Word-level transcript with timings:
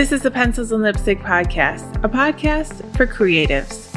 This 0.00 0.12
is 0.12 0.22
the 0.22 0.30
Pencils 0.30 0.72
and 0.72 0.82
Lipstick 0.82 1.18
Podcast, 1.18 2.02
a 2.02 2.08
podcast 2.08 2.96
for 2.96 3.06
creatives, 3.06 3.94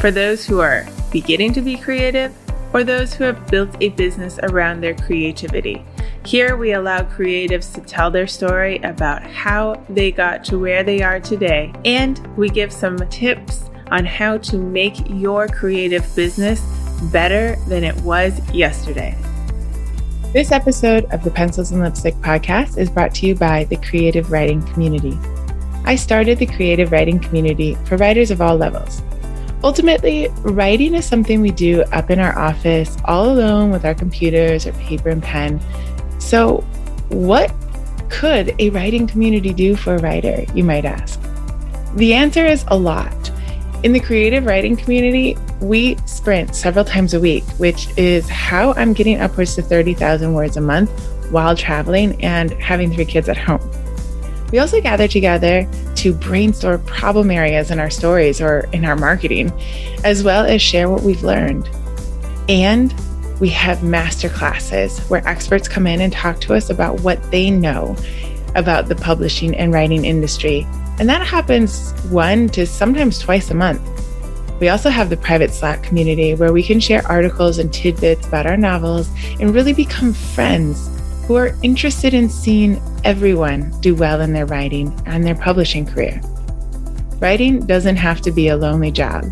for 0.00 0.10
those 0.10 0.44
who 0.44 0.58
are 0.58 0.84
beginning 1.12 1.52
to 1.52 1.60
be 1.60 1.76
creative 1.76 2.34
or 2.72 2.82
those 2.82 3.14
who 3.14 3.22
have 3.22 3.46
built 3.46 3.70
a 3.80 3.90
business 3.90 4.40
around 4.42 4.80
their 4.80 4.96
creativity. 4.96 5.86
Here, 6.26 6.56
we 6.56 6.72
allow 6.72 7.02
creatives 7.02 7.72
to 7.74 7.80
tell 7.82 8.10
their 8.10 8.26
story 8.26 8.78
about 8.78 9.22
how 9.22 9.80
they 9.88 10.10
got 10.10 10.42
to 10.46 10.58
where 10.58 10.82
they 10.82 11.02
are 11.02 11.20
today, 11.20 11.72
and 11.84 12.18
we 12.36 12.48
give 12.48 12.72
some 12.72 12.98
tips 13.08 13.70
on 13.92 14.04
how 14.04 14.38
to 14.38 14.58
make 14.58 15.08
your 15.08 15.46
creative 15.46 16.04
business 16.16 16.62
better 17.12 17.54
than 17.68 17.84
it 17.84 17.94
was 17.98 18.40
yesterday. 18.52 19.16
This 20.32 20.50
episode 20.50 21.04
of 21.12 21.22
the 21.22 21.30
Pencils 21.30 21.70
and 21.70 21.80
Lipstick 21.80 22.14
podcast 22.14 22.76
is 22.76 22.90
brought 22.90 23.14
to 23.14 23.26
you 23.28 23.36
by 23.36 23.62
the 23.62 23.76
Creative 23.76 24.32
Writing 24.32 24.60
Community. 24.72 25.16
I 25.84 25.96
started 25.96 26.38
the 26.38 26.46
creative 26.46 26.92
writing 26.92 27.20
community 27.20 27.76
for 27.84 27.96
writers 27.96 28.30
of 28.30 28.40
all 28.40 28.56
levels. 28.56 29.02
Ultimately, 29.62 30.28
writing 30.42 30.94
is 30.94 31.06
something 31.06 31.40
we 31.40 31.50
do 31.50 31.82
up 31.92 32.10
in 32.10 32.18
our 32.18 32.38
office, 32.38 32.96
all 33.04 33.30
alone 33.30 33.70
with 33.70 33.84
our 33.84 33.94
computers 33.94 34.66
or 34.66 34.72
paper 34.74 35.08
and 35.08 35.22
pen. 35.22 35.60
So, 36.18 36.58
what 37.08 37.52
could 38.10 38.54
a 38.58 38.70
writing 38.70 39.06
community 39.06 39.52
do 39.52 39.76
for 39.76 39.94
a 39.94 39.98
writer, 39.98 40.44
you 40.54 40.64
might 40.64 40.84
ask? 40.84 41.20
The 41.96 42.14
answer 42.14 42.44
is 42.44 42.64
a 42.68 42.76
lot. 42.76 43.30
In 43.82 43.92
the 43.92 44.00
creative 44.00 44.46
writing 44.46 44.76
community, 44.76 45.36
we 45.60 45.96
sprint 46.06 46.54
several 46.54 46.84
times 46.84 47.12
a 47.12 47.20
week, 47.20 47.44
which 47.58 47.88
is 47.98 48.28
how 48.28 48.72
I'm 48.74 48.94
getting 48.94 49.20
upwards 49.20 49.54
to 49.56 49.62
30,000 49.62 50.32
words 50.32 50.56
a 50.56 50.60
month 50.60 50.90
while 51.30 51.54
traveling 51.56 52.22
and 52.22 52.52
having 52.52 52.92
three 52.92 53.04
kids 53.04 53.28
at 53.28 53.36
home. 53.36 53.60
We 54.52 54.58
also 54.58 54.80
gather 54.80 55.08
together 55.08 55.68
to 55.96 56.14
brainstorm 56.14 56.82
problem 56.84 57.30
areas 57.30 57.70
in 57.70 57.78
our 57.78 57.90
stories 57.90 58.40
or 58.40 58.68
in 58.72 58.84
our 58.84 58.96
marketing, 58.96 59.52
as 60.04 60.22
well 60.22 60.44
as 60.44 60.62
share 60.62 60.88
what 60.88 61.02
we've 61.02 61.22
learned. 61.22 61.68
And 62.48 62.94
we 63.40 63.48
have 63.48 63.82
master 63.82 64.28
classes 64.28 65.00
where 65.08 65.26
experts 65.26 65.66
come 65.66 65.86
in 65.86 66.00
and 66.00 66.12
talk 66.12 66.40
to 66.42 66.54
us 66.54 66.70
about 66.70 67.00
what 67.00 67.20
they 67.30 67.50
know 67.50 67.96
about 68.54 68.88
the 68.88 68.94
publishing 68.94 69.56
and 69.56 69.72
writing 69.72 70.04
industry. 70.04 70.66
And 71.00 71.08
that 71.08 71.26
happens 71.26 71.92
one 72.10 72.48
to 72.50 72.66
sometimes 72.66 73.18
twice 73.18 73.50
a 73.50 73.54
month. 73.54 73.82
We 74.60 74.68
also 74.68 74.88
have 74.88 75.10
the 75.10 75.16
private 75.16 75.50
Slack 75.50 75.82
community 75.82 76.34
where 76.34 76.52
we 76.52 76.62
can 76.62 76.78
share 76.78 77.04
articles 77.06 77.58
and 77.58 77.72
tidbits 77.72 78.28
about 78.28 78.46
our 78.46 78.56
novels 78.56 79.10
and 79.40 79.52
really 79.52 79.72
become 79.72 80.12
friends 80.12 80.88
who 81.26 81.36
are 81.36 81.56
interested 81.62 82.12
in 82.14 82.28
seeing 82.28 82.80
everyone 83.04 83.70
do 83.80 83.94
well 83.94 84.20
in 84.20 84.32
their 84.32 84.46
writing 84.46 84.92
and 85.06 85.24
their 85.24 85.34
publishing 85.34 85.86
career. 85.86 86.20
Writing 87.18 87.64
doesn't 87.66 87.96
have 87.96 88.20
to 88.22 88.30
be 88.30 88.48
a 88.48 88.56
lonely 88.56 88.90
job. 88.90 89.24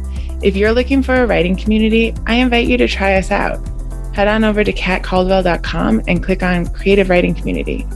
If 0.43 0.57
you're 0.57 0.73
looking 0.73 1.03
for 1.03 1.15
a 1.15 1.27
writing 1.27 1.57
community, 1.57 2.15
I 2.27 2.35
invite 2.35 2.67
you 2.67 2.77
to 2.79 2.89
try 2.89 3.17
us 3.17 3.31
out. 3.31 3.61
Head 4.15 4.29
on 4.29 4.45
over 4.45 4.65
to 4.65 4.73
katcaldwell.com 4.73 6.03
and 6.07 6.23
click 6.23 6.43
on 6.43 6.67
Creative 6.67 7.09
Writing 7.09 7.35
Community. 7.35 7.87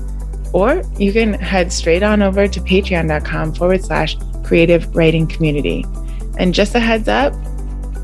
Or 0.52 0.82
you 0.98 1.12
can 1.12 1.34
head 1.34 1.72
straight 1.72 2.02
on 2.02 2.22
over 2.22 2.46
to 2.46 2.60
patreon.com 2.60 3.54
forward 3.54 3.84
slash 3.84 4.16
creative 4.44 4.94
writing 4.94 5.26
community. 5.26 5.84
And 6.38 6.54
just 6.54 6.74
a 6.74 6.78
heads 6.78 7.08
up, 7.08 7.34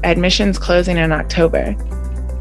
admissions 0.04 0.58
closing 0.58 0.96
in 0.96 1.12
October 1.12 1.76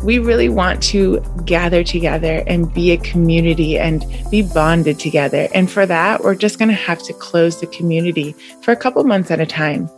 we 0.03 0.19
really 0.19 0.49
want 0.49 0.81
to 0.83 1.23
gather 1.45 1.83
together 1.83 2.43
and 2.47 2.73
be 2.73 2.91
a 2.91 2.97
community 2.97 3.77
and 3.77 4.05
be 4.29 4.41
bonded 4.41 4.99
together. 4.99 5.47
And 5.53 5.69
for 5.69 5.85
that, 5.85 6.23
we're 6.23 6.35
just 6.35 6.57
going 6.57 6.69
to 6.69 6.75
have 6.75 7.01
to 7.03 7.13
close 7.13 7.59
the 7.59 7.67
community 7.67 8.35
for 8.63 8.71
a 8.71 8.75
couple 8.75 9.03
months 9.03 9.31
at 9.31 9.39
a 9.39 9.45
time. 9.45 9.89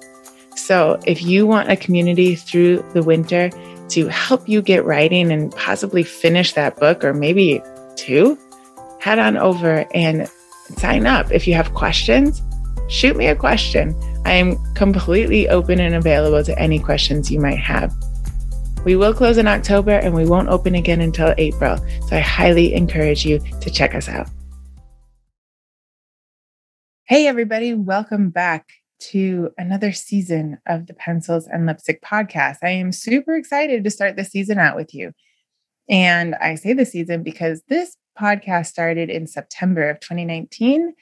So 0.55 0.99
if 1.05 1.21
you 1.21 1.47
want 1.47 1.71
a 1.71 1.75
community 1.75 2.35
through 2.35 2.85
the 2.93 3.01
winter 3.01 3.49
to 3.89 4.07
help 4.07 4.47
you 4.47 4.61
get 4.61 4.85
writing 4.85 5.31
and 5.31 5.51
possibly 5.55 6.03
finish 6.03 6.53
that 6.53 6.77
book 6.77 7.03
or 7.03 7.13
maybe 7.13 7.61
two, 7.95 8.37
head 8.99 9.19
on 9.19 9.37
over 9.37 9.85
and 9.93 10.29
sign 10.77 11.05
up. 11.05 11.31
If 11.31 11.47
you 11.47 11.53
have 11.55 11.73
questions, 11.73 12.41
shoot 12.87 13.15
me 13.15 13.27
a 13.27 13.35
question. 13.35 13.95
I 14.25 14.33
am 14.33 14.57
completely 14.73 15.49
open 15.49 15.79
and 15.79 15.95
available 15.95 16.43
to 16.43 16.57
any 16.57 16.79
questions 16.79 17.29
you 17.29 17.39
might 17.39 17.59
have. 17.59 17.93
We 18.85 18.97
will 18.97 19.13
close 19.13 19.37
in 19.37 19.47
October 19.47 19.91
and 19.91 20.13
we 20.13 20.25
won't 20.25 20.49
open 20.49 20.75
again 20.75 20.99
until 20.99 21.33
April. 21.37 21.77
So 22.07 22.17
I 22.17 22.19
highly 22.19 22.73
encourage 22.73 23.25
you 23.25 23.39
to 23.61 23.69
check 23.69 23.95
us 23.95 24.09
out. 24.09 24.27
Hey, 27.05 27.27
everybody, 27.27 27.73
welcome 27.73 28.29
back 28.29 28.67
to 29.11 29.51
another 29.57 29.93
season 29.93 30.57
of 30.67 30.87
the 30.87 30.93
Pencils 30.93 31.47
and 31.47 31.65
Lipstick 31.65 32.01
podcast. 32.01 32.57
I 32.61 32.71
am 32.71 32.91
super 32.91 33.35
excited 33.35 33.85
to 33.85 33.89
start 33.89 34.17
the 34.17 34.25
season 34.25 34.59
out 34.59 34.75
with 34.75 34.93
you. 34.93 35.13
And 35.87 36.35
I 36.35 36.55
say 36.55 36.73
the 36.73 36.85
season 36.85 37.23
because 37.23 37.61
this 37.69 37.95
podcast 38.19 38.65
started 38.65 39.09
in 39.09 39.27
September 39.27 39.89
of 39.89 40.01
2019. 40.01 40.93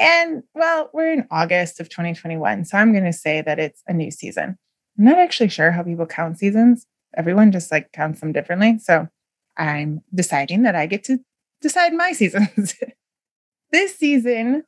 And 0.00 0.42
well, 0.54 0.90
we're 0.92 1.12
in 1.12 1.28
August 1.30 1.78
of 1.78 1.88
2021. 1.88 2.64
So 2.64 2.78
I'm 2.78 2.92
going 2.92 3.04
to 3.04 3.12
say 3.12 3.42
that 3.42 3.60
it's 3.60 3.82
a 3.86 3.92
new 3.92 4.10
season. 4.10 4.58
I'm 4.98 5.04
not 5.04 5.18
actually 5.18 5.50
sure 5.50 5.70
how 5.70 5.84
people 5.84 6.06
count 6.06 6.38
seasons 6.38 6.84
everyone 7.16 7.52
just 7.52 7.70
like 7.70 7.92
counts 7.92 8.20
them 8.20 8.32
differently. 8.32 8.78
So 8.78 9.08
I'm 9.56 10.02
deciding 10.14 10.62
that 10.62 10.76
I 10.76 10.86
get 10.86 11.04
to 11.04 11.18
decide 11.60 11.92
my 11.94 12.12
seasons. 12.12 12.74
this 13.72 13.96
season, 13.96 14.64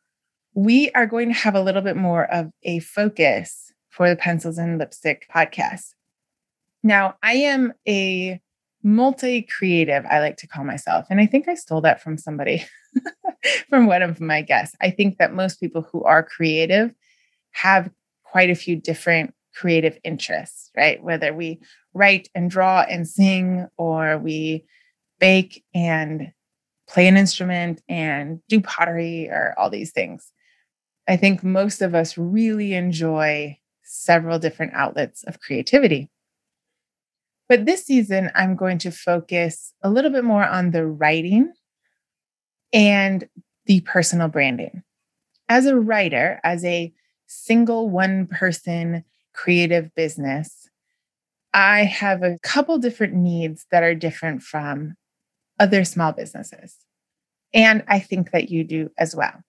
we 0.55 0.91
are 0.93 1.07
going 1.07 1.29
to 1.29 1.39
have 1.39 1.55
a 1.55 1.63
little 1.63 1.83
bit 1.83 1.97
more 1.97 2.25
of 2.33 2.51
a 2.63 2.81
focus 2.81 3.73
for 3.89 4.09
the 4.09 4.17
Pencils 4.17 4.59
and 4.59 4.79
Lipstick 4.79 5.27
podcast. 5.35 5.95
Now, 6.83 7.17
I 7.23 7.35
am 7.35 7.73
a 7.87 8.41
multi 8.83 9.43
creative, 9.43 10.05
I 10.07 10.21
like 10.21 10.39
to 10.39 10.49
call 10.49 10.65
myself. 10.65 11.07
And 11.11 11.21
I 11.21 11.27
think 11.27 11.49
I 11.49 11.55
stole 11.55 11.83
that 11.83 12.03
from 12.03 12.17
somebody, 12.17 12.65
from 13.69 13.87
one 13.87 14.03
of 14.03 14.21
my 14.21 14.43
guests. 14.43 14.77
I 14.81 14.91
think 14.91 15.19
that 15.19 15.35
most 15.35 15.61
people 15.61 15.83
who 15.83 16.03
are 16.05 16.23
creative 16.23 16.93
have 17.53 17.91
quite 18.25 18.51
a 18.51 18.55
few 18.55 18.77
different 18.77 19.35
creative 19.61 19.99
interests, 20.05 20.71
right? 20.75 21.03
Whether 21.03 21.35
we 21.35 21.61
write 21.93 22.29
and 22.35 22.51
draw 22.51 22.81
and 22.89 23.07
sing, 23.07 23.67
or 23.77 24.17
we 24.17 24.65
bake 25.19 25.63
and 25.75 26.33
play 26.89 27.07
an 27.07 27.17
instrument 27.17 27.83
and 27.89 28.41
do 28.49 28.61
pottery 28.61 29.29
or 29.29 29.55
all 29.59 29.69
these 29.69 29.93
things. 29.93 30.33
I 31.07 31.17
think 31.17 31.45
most 31.45 31.83
of 31.83 31.95
us 31.95 32.17
really 32.17 32.73
enjoy 32.73 33.59
several 33.85 34.39
different 34.39 34.73
outlets 34.75 35.25
of 35.25 35.41
creativity. 35.41 36.09
But 37.49 37.67
this 37.67 37.85
season, 37.85 38.31
I'm 38.35 38.57
going 38.57 38.79
to 38.79 38.91
focus 38.91 39.75
a 39.83 39.91
little 39.91 40.11
bit 40.11 40.25
more 40.25 40.47
on 40.47 40.71
the 40.71 40.87
writing 40.87 41.53
and 42.73 43.29
the 43.67 43.81
personal 43.81 44.29
branding. 44.29 44.83
As 45.49 45.67
a 45.67 45.77
writer, 45.77 46.41
as 46.45 46.65
a 46.65 46.93
single 47.27 47.91
one 47.91 48.27
person 48.27 49.05
creative 49.33 49.95
business, 49.95 50.69
I 51.53 51.85
have 51.85 52.23
a 52.23 52.39
couple 52.43 52.79
different 52.79 53.15
needs 53.15 53.67
that 53.71 53.83
are 53.83 53.95
different 53.95 54.43
from 54.43 54.95
other 55.59 55.85
small 55.85 56.13
businesses. 56.13 56.77
And 57.53 57.83
I 57.89 57.99
think 57.99 58.31
that 58.31 58.51
you 58.51 58.65
do 58.65 58.91
as 58.99 59.15
well. 59.15 59.43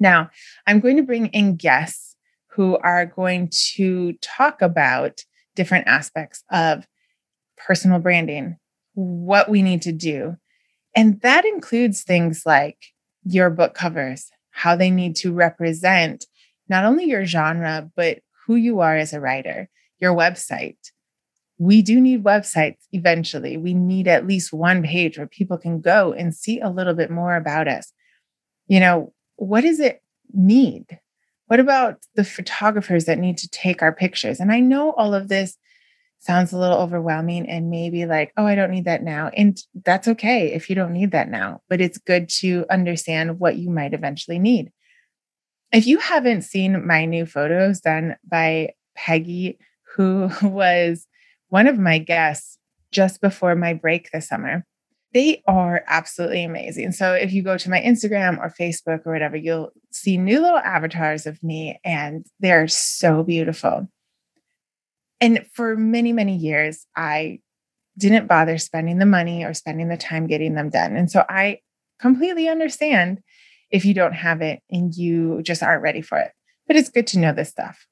Now, 0.00 0.30
I'm 0.66 0.80
going 0.80 0.96
to 0.96 1.02
bring 1.02 1.26
in 1.26 1.56
guests 1.56 2.16
who 2.48 2.76
are 2.78 3.06
going 3.06 3.50
to 3.74 4.14
talk 4.14 4.62
about 4.62 5.24
different 5.54 5.86
aspects 5.86 6.42
of 6.50 6.86
personal 7.56 7.98
branding, 7.98 8.56
what 8.94 9.48
we 9.48 9.62
need 9.62 9.82
to 9.82 9.92
do. 9.92 10.36
And 10.96 11.20
that 11.20 11.44
includes 11.44 12.02
things 12.02 12.42
like 12.46 12.78
your 13.24 13.50
book 13.50 13.74
covers, 13.74 14.30
how 14.50 14.76
they 14.76 14.90
need 14.90 15.16
to 15.16 15.32
represent 15.32 16.26
not 16.68 16.84
only 16.84 17.04
your 17.04 17.24
genre, 17.24 17.90
but 17.96 18.20
who 18.46 18.56
you 18.56 18.80
are 18.80 18.96
as 18.96 19.12
a 19.12 19.20
writer, 19.20 19.68
your 20.00 20.14
website. 20.14 20.76
We 21.58 21.82
do 21.82 22.00
need 22.00 22.24
websites 22.24 22.78
eventually. 22.92 23.56
We 23.56 23.74
need 23.74 24.08
at 24.08 24.26
least 24.26 24.52
one 24.52 24.82
page 24.82 25.18
where 25.18 25.26
people 25.26 25.56
can 25.56 25.80
go 25.80 26.12
and 26.12 26.34
see 26.34 26.60
a 26.60 26.70
little 26.70 26.94
bit 26.94 27.10
more 27.10 27.36
about 27.36 27.68
us. 27.68 27.92
You 28.66 28.80
know, 28.80 29.12
what 29.36 29.60
does 29.60 29.80
it 29.80 30.02
need? 30.32 30.98
What 31.46 31.60
about 31.60 31.98
the 32.14 32.24
photographers 32.24 33.04
that 33.04 33.18
need 33.18 33.38
to 33.38 33.48
take 33.48 33.82
our 33.82 33.92
pictures? 33.92 34.40
And 34.40 34.50
I 34.50 34.60
know 34.60 34.92
all 34.92 35.14
of 35.14 35.28
this 35.28 35.56
sounds 36.18 36.52
a 36.52 36.58
little 36.58 36.78
overwhelming 36.78 37.48
and 37.48 37.70
maybe 37.70 38.06
like, 38.06 38.32
oh, 38.36 38.46
I 38.46 38.54
don't 38.54 38.70
need 38.70 38.86
that 38.86 39.02
now. 39.02 39.30
And 39.36 39.58
that's 39.84 40.08
okay 40.08 40.52
if 40.52 40.70
you 40.70 40.74
don't 40.74 40.94
need 40.94 41.10
that 41.10 41.28
now, 41.28 41.60
but 41.68 41.82
it's 41.82 41.98
good 41.98 42.30
to 42.40 42.64
understand 42.70 43.38
what 43.38 43.56
you 43.56 43.70
might 43.70 43.92
eventually 43.92 44.38
need. 44.38 44.72
If 45.74 45.88
you 45.88 45.98
haven't 45.98 46.42
seen 46.42 46.86
my 46.86 47.04
new 47.04 47.26
photos 47.26 47.80
done 47.80 48.14
by 48.24 48.74
Peggy, 48.94 49.58
who 49.96 50.30
was 50.42 51.08
one 51.48 51.66
of 51.66 51.78
my 51.80 51.98
guests 51.98 52.58
just 52.92 53.20
before 53.20 53.56
my 53.56 53.74
break 53.74 54.08
this 54.12 54.28
summer, 54.28 54.64
they 55.12 55.42
are 55.48 55.82
absolutely 55.88 56.44
amazing. 56.44 56.92
So 56.92 57.12
if 57.12 57.32
you 57.32 57.42
go 57.42 57.58
to 57.58 57.70
my 57.70 57.80
Instagram 57.80 58.38
or 58.38 58.54
Facebook 58.56 59.04
or 59.04 59.12
whatever, 59.12 59.36
you'll 59.36 59.72
see 59.90 60.16
new 60.16 60.40
little 60.40 60.58
avatars 60.58 61.26
of 61.26 61.42
me, 61.42 61.80
and 61.84 62.24
they're 62.38 62.68
so 62.68 63.24
beautiful. 63.24 63.88
And 65.20 65.44
for 65.52 65.76
many, 65.76 66.12
many 66.12 66.36
years, 66.36 66.86
I 66.96 67.40
didn't 67.98 68.28
bother 68.28 68.58
spending 68.58 68.98
the 68.98 69.06
money 69.06 69.44
or 69.44 69.54
spending 69.54 69.88
the 69.88 69.96
time 69.96 70.28
getting 70.28 70.54
them 70.54 70.70
done. 70.70 70.96
And 70.96 71.10
so 71.10 71.24
I 71.28 71.60
completely 72.00 72.48
understand 72.48 73.22
if 73.74 73.84
you 73.84 73.92
don't 73.92 74.12
have 74.12 74.40
it 74.40 74.62
and 74.70 74.94
you 74.94 75.42
just 75.42 75.60
aren't 75.60 75.82
ready 75.82 76.00
for 76.00 76.16
it. 76.16 76.30
But 76.68 76.76
it's 76.76 76.90
good 76.90 77.08
to 77.08 77.18
know 77.18 77.32
this 77.32 77.48
stuff. 77.48 77.88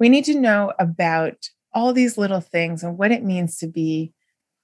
We 0.00 0.08
need 0.08 0.24
to 0.24 0.38
know 0.38 0.72
about 0.76 1.48
all 1.72 1.92
these 1.92 2.18
little 2.18 2.40
things 2.40 2.82
and 2.82 2.98
what 2.98 3.12
it 3.12 3.22
means 3.22 3.58
to 3.58 3.68
be 3.68 4.12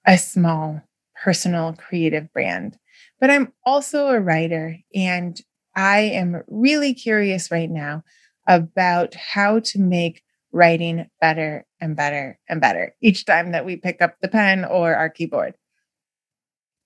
a 0.05 0.17
small 0.17 0.81
personal 1.23 1.73
creative 1.73 2.33
brand. 2.33 2.77
But 3.21 3.29
I'm 3.29 3.53
also 3.65 4.09
a 4.09 4.19
writer 4.19 4.75
and 4.93 5.39
I 5.73 5.99
am 5.99 6.43
really 6.47 6.93
curious 6.93 7.49
right 7.49 7.71
now 7.71 8.03
about 8.45 9.15
how 9.15 9.59
to 9.59 9.79
make 9.79 10.21
writing 10.51 11.05
better 11.21 11.65
and 11.79 11.95
better 11.95 12.37
and 12.49 12.59
better 12.59 12.93
each 13.01 13.23
time 13.23 13.53
that 13.53 13.65
we 13.65 13.77
pick 13.77 14.01
up 14.01 14.17
the 14.21 14.27
pen 14.27 14.65
or 14.65 14.95
our 14.95 15.09
keyboard. 15.09 15.55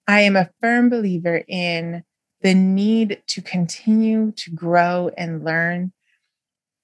I 0.08 0.22
am 0.22 0.36
a 0.36 0.52
firm 0.62 0.90
believer 0.90 1.44
in 1.48 2.04
the 2.42 2.54
need 2.54 3.22
to 3.28 3.42
continue 3.42 4.32
to 4.38 4.52
grow 4.52 5.12
and 5.18 5.44
learn. 5.44 5.92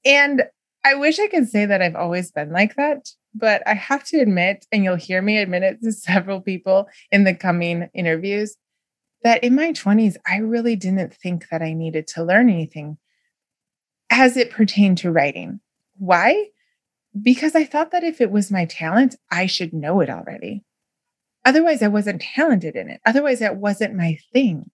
And 0.04 0.44
I 0.84 0.96
wish 0.96 1.20
I 1.20 1.28
could 1.28 1.48
say 1.48 1.66
that 1.66 1.82
I've 1.82 1.96
always 1.96 2.32
been 2.32 2.52
like 2.52 2.76
that, 2.76 3.10
but 3.34 3.64
I 3.66 3.74
have 3.74 4.04
to 4.06 4.20
admit, 4.20 4.66
and 4.72 4.84
you'll 4.84 4.96
hear 4.96 5.22
me 5.22 5.38
admit 5.38 5.64
it 5.64 5.82
to 5.82 5.92
several 5.92 6.42
people 6.42 6.88
in 7.12 7.24
the 7.24 7.34
coming 7.34 7.90
interviews, 7.94 8.56
that 9.24 9.44
in 9.44 9.56
my 9.56 9.72
20s, 9.72 10.18
I 10.28 10.38
really 10.38 10.76
didn't 10.76 11.14
think 11.14 11.50
that 11.50 11.62
I 11.62 11.74
needed 11.74 12.08
to 12.10 12.24
learn 12.24 12.50
anything 12.50 12.98
as 14.12 14.38
it 14.38 14.52
pertained 14.52 15.00
to 15.00 15.12
writing. 15.12 15.62
Why? 15.98 16.50
because 17.22 17.56
I 17.56 17.64
thought 17.66 17.92
that 17.92 18.04
if 18.04 18.20
it 18.20 18.32
was 18.32 18.52
my 18.52 18.66
talent, 18.66 19.16
I 19.32 19.46
should 19.46 19.74
know 19.74 20.02
it 20.02 20.10
already. 20.10 20.64
Otherwise, 21.46 21.82
I 21.82 21.88
wasn't 21.88 22.22
talented 22.22 22.76
in 22.76 22.90
it. 22.90 23.00
Otherwise, 23.06 23.40
that 23.40 23.58
wasn't 23.58 23.96
my 23.96 24.18
thing. 24.34 24.70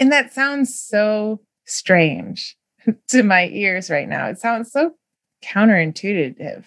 And 0.00 0.10
that 0.10 0.32
sounds 0.32 0.74
so 0.74 1.40
strange 1.66 2.56
to 3.08 3.22
my 3.22 3.48
ears 3.48 3.90
right 3.90 4.08
now. 4.08 4.26
It 4.26 4.38
sounds 4.38 4.72
so 4.72 4.94
counterintuitive. 5.44 6.64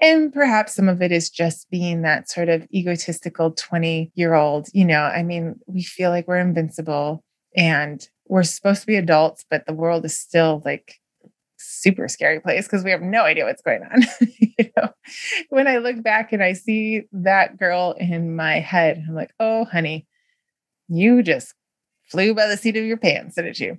And 0.00 0.32
perhaps 0.32 0.74
some 0.74 0.88
of 0.88 1.00
it 1.00 1.12
is 1.12 1.30
just 1.30 1.70
being 1.70 2.02
that 2.02 2.28
sort 2.28 2.48
of 2.48 2.66
egotistical 2.74 3.52
20 3.52 4.10
year 4.14 4.34
old. 4.34 4.66
You 4.72 4.86
know, 4.86 5.02
I 5.02 5.22
mean, 5.22 5.60
we 5.66 5.82
feel 5.82 6.10
like 6.10 6.26
we're 6.26 6.38
invincible 6.38 7.22
and 7.56 8.06
we're 8.26 8.42
supposed 8.42 8.80
to 8.80 8.86
be 8.86 8.96
adults, 8.96 9.44
but 9.48 9.64
the 9.66 9.74
world 9.74 10.04
is 10.04 10.18
still 10.18 10.62
like 10.64 10.94
super 11.58 12.08
scary 12.08 12.40
place 12.40 12.66
because 12.66 12.82
we 12.82 12.90
have 12.90 13.02
no 13.02 13.22
idea 13.22 13.44
what's 13.44 13.62
going 13.62 13.82
on. 13.84 14.02
you 14.38 14.70
know, 14.76 14.88
when 15.50 15.68
I 15.68 15.76
look 15.76 16.02
back 16.02 16.32
and 16.32 16.42
I 16.42 16.54
see 16.54 17.02
that 17.12 17.58
girl 17.58 17.94
in 17.96 18.34
my 18.34 18.58
head, 18.58 19.04
I'm 19.06 19.14
like, 19.14 19.32
oh, 19.38 19.66
honey, 19.66 20.06
you 20.88 21.22
just 21.22 21.54
flew 22.12 22.34
by 22.34 22.46
the 22.46 22.56
seat 22.56 22.76
of 22.76 22.84
your 22.84 22.96
pants, 22.96 23.34
didn't 23.34 23.58
you? 23.58 23.78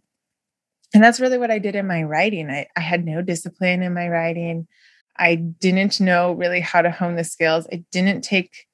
And 0.93 1.03
that's 1.03 1.19
really 1.19 1.37
what 1.37 1.51
I 1.51 1.59
did 1.59 1.75
in 1.75 1.87
my 1.87 2.03
writing. 2.03 2.49
I, 2.49 2.67
I 2.75 2.81
had 2.81 3.05
no 3.05 3.21
discipline 3.21 3.81
in 3.81 3.93
my 3.93 4.09
writing. 4.09 4.67
I 5.17 5.35
didn't 5.35 5.99
know 6.01 6.33
really 6.33 6.59
how 6.59 6.81
to 6.81 6.91
hone 6.91 7.15
the 7.15 7.23
skills. 7.23 7.67
I 7.71 7.83
didn't 7.91 8.21
take 8.21 8.67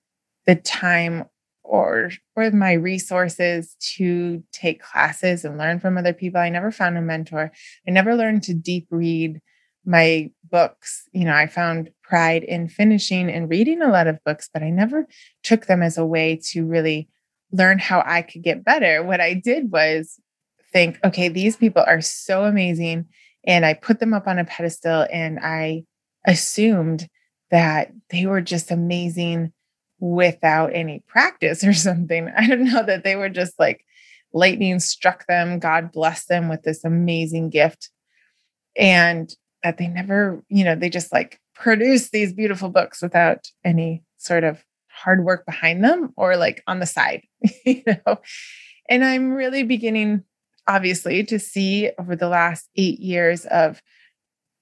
the 0.46 0.56
time 0.56 1.26
or 1.64 2.10
or 2.36 2.50
my 2.52 2.74
resources 2.74 3.76
to 3.98 4.44
take 4.52 4.82
classes 4.82 5.46
and 5.46 5.58
learn 5.58 5.80
from 5.80 5.98
other 5.98 6.14
people. 6.14 6.42
I 6.42 6.50
never 6.50 6.72
found 6.72 6.98
a 6.98 7.02
mentor. 7.02 7.52
I 7.88 7.92
never 7.92 8.16
learned 8.16 8.44
to 8.44 8.54
deep 8.54 8.88
read 8.90 9.40
my 9.86 10.32
books. 10.50 11.04
You 11.14 11.26
know, 11.26 11.36
I 11.36 11.48
found 11.48 11.92
pride 12.04 12.44
in 12.44 12.70
finishing 12.70 13.30
and 13.30 13.50
reading 13.50 13.82
a 13.82 13.92
lot 13.92 14.08
of 14.08 14.24
books, 14.26 14.50
but 14.52 14.64
I 14.64 14.72
never 14.72 15.08
took 15.44 15.68
them 15.68 15.84
as 15.84 15.98
a 15.98 16.06
way 16.06 16.40
to 16.52 16.66
really 16.66 17.08
learn 17.52 17.80
how 17.80 18.04
I 18.06 18.22
could 18.22 18.44
get 18.44 18.64
better. 18.64 19.04
What 19.04 19.22
I 19.22 19.34
did 19.34 19.72
was 19.72 20.20
think, 20.72 21.00
okay, 21.04 21.30
these 21.30 21.56
people 21.56 21.84
are 21.86 22.02
so 22.02 22.46
amazing. 22.46 23.06
And 23.46 23.66
I 23.66 23.74
put 23.74 24.00
them 24.00 24.14
up 24.14 24.28
on 24.28 24.38
a 24.38 24.46
pedestal 24.46 25.08
and 25.12 25.40
I 25.40 25.84
assumed 26.28 27.08
that 27.52 27.92
they 28.10 28.26
were 28.26 28.42
just 28.42 28.70
amazing 28.70 29.52
without 30.00 30.74
any 30.74 31.04
practice 31.08 31.64
or 31.66 31.74
something. 31.74 32.32
I 32.36 32.48
don't 32.48 32.66
know 32.66 32.84
that 32.84 33.04
they 33.04 33.16
were 33.16 33.30
just 33.30 33.58
like 33.60 33.86
lightning 34.34 34.80
struck 34.80 35.26
them. 35.28 35.60
God 35.60 35.92
blessed 35.92 36.28
them 36.28 36.50
with 36.50 36.64
this 36.64 36.84
amazing 36.84 37.50
gift. 37.50 37.90
And 38.76 39.34
that 39.64 39.78
they 39.78 39.88
never, 39.88 40.44
you 40.48 40.64
know, 40.64 40.76
they 40.76 40.90
just 40.90 41.12
like 41.12 41.40
produce 41.54 42.12
these 42.12 42.32
beautiful 42.32 42.70
books 42.70 43.02
without 43.02 43.48
any 43.66 44.04
sort 44.18 44.44
of 44.44 44.64
hard 45.04 45.24
work 45.24 45.46
behind 45.46 45.84
them 45.84 46.14
or 46.18 46.38
like 46.38 46.64
on 46.68 46.80
the 46.80 46.86
side, 46.86 47.24
you 47.66 47.84
know. 47.88 48.18
And 48.90 49.06
I'm 49.06 49.32
really 49.32 49.64
beginning, 49.64 50.24
obviously, 50.68 51.24
to 51.26 51.40
see 51.40 51.92
over 52.00 52.16
the 52.16 52.30
last 52.30 52.70
eight 52.76 53.00
years 53.00 53.46
of 53.46 53.82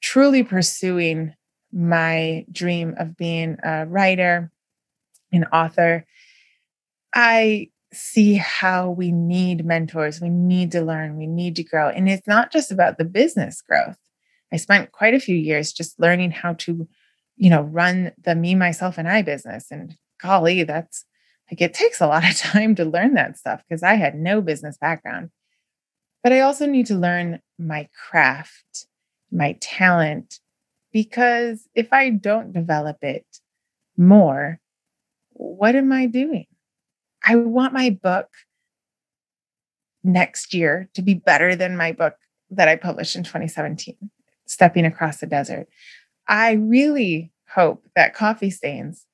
truly 0.02 0.44
pursuing 0.44 1.34
my 1.72 2.46
dream 2.52 2.96
of 2.98 3.18
being 3.18 3.58
a 3.64 3.86
writer, 3.86 4.52
an 5.32 5.46
author, 5.46 6.06
I 7.14 7.70
see 7.94 8.36
how 8.36 8.90
we 8.92 9.12
need 9.12 9.66
mentors. 9.66 10.22
We 10.22 10.30
need 10.30 10.72
to 10.74 10.82
learn, 10.82 11.18
we 11.18 11.28
need 11.28 11.56
to 11.56 11.64
grow. 11.64 11.90
And 11.90 12.10
it's 12.10 12.28
not 12.28 12.52
just 12.52 12.72
about 12.72 12.98
the 12.98 13.06
business 13.06 13.62
growth. 13.62 13.98
I 14.52 14.58
spent 14.58 14.92
quite 14.92 15.14
a 15.14 15.20
few 15.20 15.36
years 15.36 15.74
just 15.74 16.00
learning 16.00 16.32
how 16.32 16.54
to, 16.54 16.88
you 17.36 17.50
know, 17.50 17.62
run 17.62 18.12
the 18.24 18.36
me, 18.36 18.56
myself, 18.56 18.98
and 18.98 19.08
I 19.08 19.22
business. 19.22 19.68
And 19.72 19.96
golly, 20.22 20.64
that's 20.64 21.06
like 21.50 21.62
it 21.62 21.74
takes 21.74 22.02
a 22.02 22.08
lot 22.08 22.30
of 22.30 22.36
time 22.38 22.76
to 22.76 22.86
learn 22.86 23.14
that 23.14 23.38
stuff 23.38 23.64
because 23.68 23.84
I 23.84 23.96
had 23.96 24.16
no 24.16 24.42
business 24.42 24.78
background. 24.78 25.30
But 26.24 26.34
I 26.34 26.42
also 26.42 26.66
need 26.66 26.88
to 26.88 26.96
learn 26.96 27.42
my 27.58 27.88
craft, 28.10 28.88
my 29.32 29.58
talent, 29.62 30.40
because 30.92 31.68
if 31.76 31.94
I 31.94 32.10
don't 32.10 32.52
develop 32.52 33.04
it 33.04 33.26
more, 33.96 34.60
what 35.32 35.76
am 35.76 35.92
I 35.92 36.08
doing? 36.08 36.48
I 37.26 37.36
want 37.36 37.74
my 37.74 37.90
book 37.90 38.30
next 40.04 40.54
year 40.54 40.90
to 40.94 41.02
be 41.02 41.14
better 41.14 41.56
than 41.56 41.78
my 41.78 41.92
book 41.92 42.16
that 42.50 42.68
I 42.68 42.76
published 42.76 43.16
in 43.16 43.24
2017, 43.24 43.96
Stepping 44.46 44.86
Across 44.86 45.18
the 45.18 45.28
Desert. 45.28 45.68
I 46.28 46.54
really 46.54 47.32
hope 47.50 47.86
that 47.96 48.14
Coffee 48.14 48.50
Stains, 48.50 49.06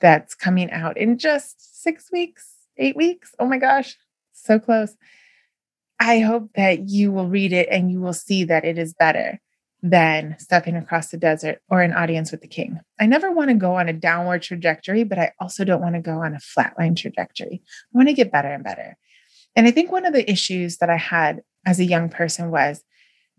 that's 0.00 0.34
coming 0.34 0.70
out 0.70 0.96
in 0.96 1.18
just 1.18 1.82
six 1.82 2.10
weeks, 2.12 2.54
eight 2.76 2.96
weeks. 2.96 3.34
Oh 3.38 3.46
my 3.46 3.58
gosh, 3.58 3.96
so 4.32 4.58
close. 4.58 4.96
I 6.00 6.20
hope 6.20 6.50
that 6.54 6.88
you 6.88 7.12
will 7.12 7.28
read 7.28 7.52
it 7.52 7.68
and 7.70 7.90
you 7.90 8.00
will 8.00 8.12
see 8.12 8.44
that 8.44 8.64
it 8.64 8.78
is 8.78 8.94
better 8.94 9.40
than 9.82 10.34
stepping 10.38 10.76
across 10.76 11.08
the 11.08 11.16
desert 11.18 11.60
or 11.68 11.82
an 11.82 11.92
audience 11.92 12.30
with 12.32 12.40
the 12.40 12.48
king. 12.48 12.80
I 12.98 13.06
never 13.06 13.30
want 13.30 13.50
to 13.50 13.54
go 13.54 13.76
on 13.76 13.88
a 13.88 13.92
downward 13.92 14.42
trajectory, 14.42 15.04
but 15.04 15.18
I 15.18 15.32
also 15.38 15.62
don't 15.62 15.82
want 15.82 15.94
to 15.94 16.00
go 16.00 16.22
on 16.22 16.34
a 16.34 16.38
flatline 16.38 16.96
trajectory. 16.96 17.62
I 17.62 17.96
want 17.96 18.08
to 18.08 18.14
get 18.14 18.32
better 18.32 18.48
and 18.48 18.64
better. 18.64 18.96
And 19.54 19.66
I 19.66 19.70
think 19.70 19.92
one 19.92 20.06
of 20.06 20.14
the 20.14 20.28
issues 20.28 20.78
that 20.78 20.88
I 20.88 20.96
had 20.96 21.42
as 21.66 21.78
a 21.78 21.84
young 21.84 22.08
person 22.08 22.50
was 22.50 22.82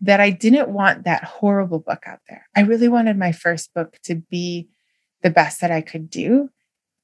that 0.02 0.20
I 0.20 0.30
didn't 0.30 0.70
want 0.70 1.06
that 1.06 1.24
horrible 1.24 1.80
book 1.80 2.04
out 2.06 2.20
there. 2.30 2.48
I 2.56 2.62
really 2.62 2.90
wanted 2.90 3.18
my 3.18 3.32
first 3.32 3.74
book 3.74 3.98
to 4.04 4.16
be 4.16 4.70
the 5.26 5.30
best 5.30 5.60
that 5.60 5.72
I 5.72 5.82
could 5.82 6.10
do. 6.10 6.50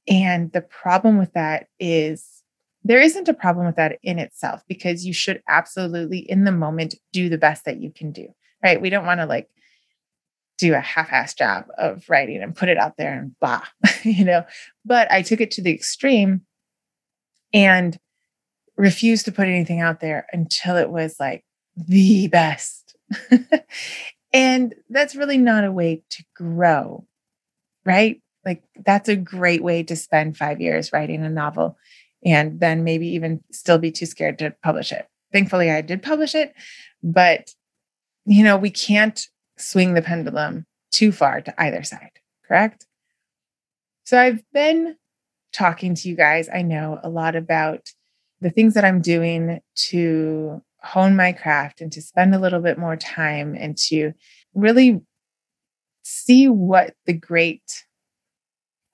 And 0.08 0.54
the 0.54 0.62
problem 0.62 1.18
with 1.18 1.34
that 1.34 1.68
is 1.80 2.26
there 2.86 3.02
isn't 3.02 3.28
a 3.28 3.34
problem 3.34 3.66
with 3.66 3.76
that 3.76 4.00
in 4.02 4.18
itself 4.18 4.62
because 4.70 5.06
you 5.06 5.14
should 5.14 5.44
absolutely, 5.50 6.20
in 6.20 6.46
the 6.46 6.54
moment, 6.54 6.96
do 7.12 7.28
the 7.28 7.38
best 7.38 7.66
that 7.66 7.82
you 7.82 7.92
can 7.92 8.14
do 8.14 8.30
right? 8.64 8.82
We 8.82 8.90
don't 8.90 9.06
want 9.06 9.20
to 9.20 9.26
like 9.26 9.50
do 10.58 10.74
a 10.74 10.80
half-ass 10.80 11.34
job 11.34 11.66
of 11.78 12.08
writing 12.08 12.42
and 12.42 12.56
put 12.56 12.70
it 12.70 12.78
out 12.78 12.98
there 12.98 13.14
and 13.14 13.38
blah, 13.40 13.64
you 14.04 14.24
know. 14.24 14.46
But 14.86 15.12
I 15.12 15.22
took 15.22 15.42
it 15.42 15.52
to 15.52 15.62
the 15.62 15.74
extreme 15.74 16.42
and 17.54 17.98
refused 18.78 19.26
to 19.26 19.32
put 19.32 19.48
anything 19.48 19.82
out 19.82 20.00
there 20.00 20.28
until 20.32 20.78
it 20.78 20.90
was 20.90 21.16
like 21.20 21.44
the 21.76 22.28
best. 22.28 22.96
and 24.34 24.76
that's 24.90 25.16
really 25.16 25.38
not 25.38 25.66
a 25.66 25.72
way 25.72 26.04
to 26.12 26.24
grow, 26.36 27.06
right? 27.86 28.22
Like 28.46 28.64
that's 28.86 29.10
a 29.10 29.16
great 29.16 29.64
way 29.64 29.84
to 29.84 29.96
spend 29.96 30.38
5 30.38 30.62
years 30.62 30.92
writing 30.92 31.24
a 31.24 31.30
novel 31.30 31.78
and 32.26 32.60
then 32.60 32.84
maybe 32.84 33.08
even 33.08 33.44
still 33.52 33.78
be 33.78 33.92
too 33.92 34.06
scared 34.06 34.40
to 34.40 34.56
publish 34.64 34.92
it. 34.92 35.08
Thankfully 35.32 35.72
I 35.72 35.82
did 35.82 36.04
publish 36.04 36.36
it, 36.36 36.54
but 37.04 37.52
you 38.26 38.44
know, 38.44 38.58
we 38.58 38.70
can't 38.70 39.28
swing 39.58 39.94
the 39.94 40.02
pendulum 40.02 40.66
too 40.92 41.12
far 41.12 41.42
to 41.42 41.62
either 41.62 41.84
side, 41.84 42.12
correct? 42.48 42.86
So 44.04 44.20
I've 44.20 44.44
been 44.54 44.96
talking 45.54 45.96
to 45.96 46.10
you 46.10 46.16
guys, 46.16 46.50
I 46.54 46.62
know 46.62 47.00
a 47.04 47.10
lot 47.10 47.36
about 47.36 47.90
the 48.42 48.50
things 48.50 48.74
that 48.74 48.86
I'm 48.86 49.02
doing 49.02 49.60
to 49.90 50.62
hone 50.82 51.16
my 51.16 51.32
craft 51.32 51.82
and 51.82 51.92
to 51.92 52.02
spend 52.02 52.34
a 52.34 52.40
little 52.40 52.60
bit 52.60 52.78
more 52.78 52.96
time 52.96 53.56
and 53.58 53.78
to 53.78 54.14
really 54.54 55.02
see 56.04 56.48
what 56.48 56.96
the 57.06 57.14
great 57.14 57.86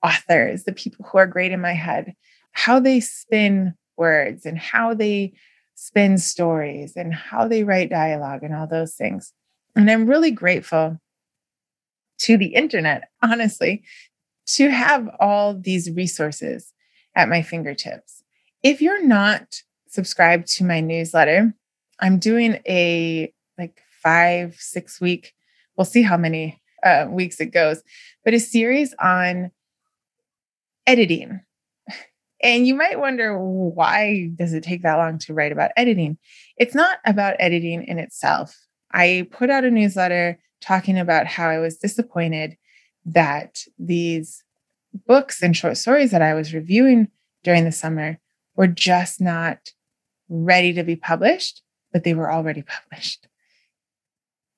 authors, 0.02 0.64
the 0.64 0.72
people 0.72 1.04
who 1.06 1.18
are 1.18 1.26
great 1.26 1.52
in 1.52 1.60
my 1.60 1.72
head, 1.72 2.14
how 2.52 2.78
they 2.80 3.00
spin 3.00 3.74
words 3.96 4.46
and 4.46 4.58
how 4.58 4.94
they 4.94 5.32
spin 5.74 6.18
stories 6.18 6.94
and 6.96 7.14
how 7.14 7.46
they 7.46 7.64
write 7.64 7.90
dialogue 7.90 8.42
and 8.42 8.54
all 8.54 8.66
those 8.66 8.94
things. 8.94 9.32
And 9.76 9.90
I'm 9.90 10.06
really 10.06 10.30
grateful 10.30 10.98
to 12.20 12.36
the 12.36 12.54
internet, 12.54 13.08
honestly, 13.22 13.82
to 14.46 14.70
have 14.70 15.08
all 15.20 15.54
these 15.54 15.90
resources 15.90 16.72
at 17.14 17.28
my 17.28 17.42
fingertips. 17.42 18.22
If 18.62 18.82
you're 18.82 19.04
not 19.04 19.62
subscribed 19.88 20.48
to 20.56 20.64
my 20.64 20.80
newsletter, 20.80 21.54
I'm 22.00 22.18
doing 22.18 22.60
a 22.66 23.32
like 23.56 23.80
five, 24.02 24.56
six 24.58 25.00
week, 25.00 25.34
we'll 25.76 25.84
see 25.84 26.02
how 26.02 26.16
many 26.16 26.60
uh, 26.84 27.06
weeks 27.08 27.40
it 27.40 27.46
goes, 27.46 27.82
but 28.24 28.34
a 28.34 28.40
series 28.40 28.94
on 29.00 29.50
editing. 30.86 31.40
And 32.40 32.66
you 32.66 32.74
might 32.74 33.00
wonder 33.00 33.36
why 33.38 34.30
does 34.36 34.52
it 34.52 34.62
take 34.62 34.82
that 34.82 34.96
long 34.96 35.18
to 35.20 35.34
write 35.34 35.50
about 35.50 35.72
editing? 35.76 36.18
It's 36.56 36.74
not 36.74 36.98
about 37.04 37.36
editing 37.40 37.82
in 37.84 37.98
itself. 37.98 38.56
I 38.92 39.26
put 39.30 39.50
out 39.50 39.64
a 39.64 39.70
newsletter 39.70 40.38
talking 40.60 40.98
about 40.98 41.26
how 41.26 41.48
I 41.48 41.58
was 41.58 41.78
disappointed 41.78 42.56
that 43.06 43.62
these 43.78 44.44
books 45.06 45.42
and 45.42 45.56
short 45.56 45.76
stories 45.76 46.10
that 46.10 46.22
I 46.22 46.34
was 46.34 46.54
reviewing 46.54 47.08
during 47.42 47.64
the 47.64 47.72
summer 47.72 48.18
were 48.56 48.66
just 48.66 49.20
not 49.20 49.72
ready 50.28 50.72
to 50.74 50.82
be 50.82 50.96
published, 50.96 51.62
but 51.92 52.04
they 52.04 52.14
were 52.14 52.30
already 52.30 52.62
published. 52.90 53.26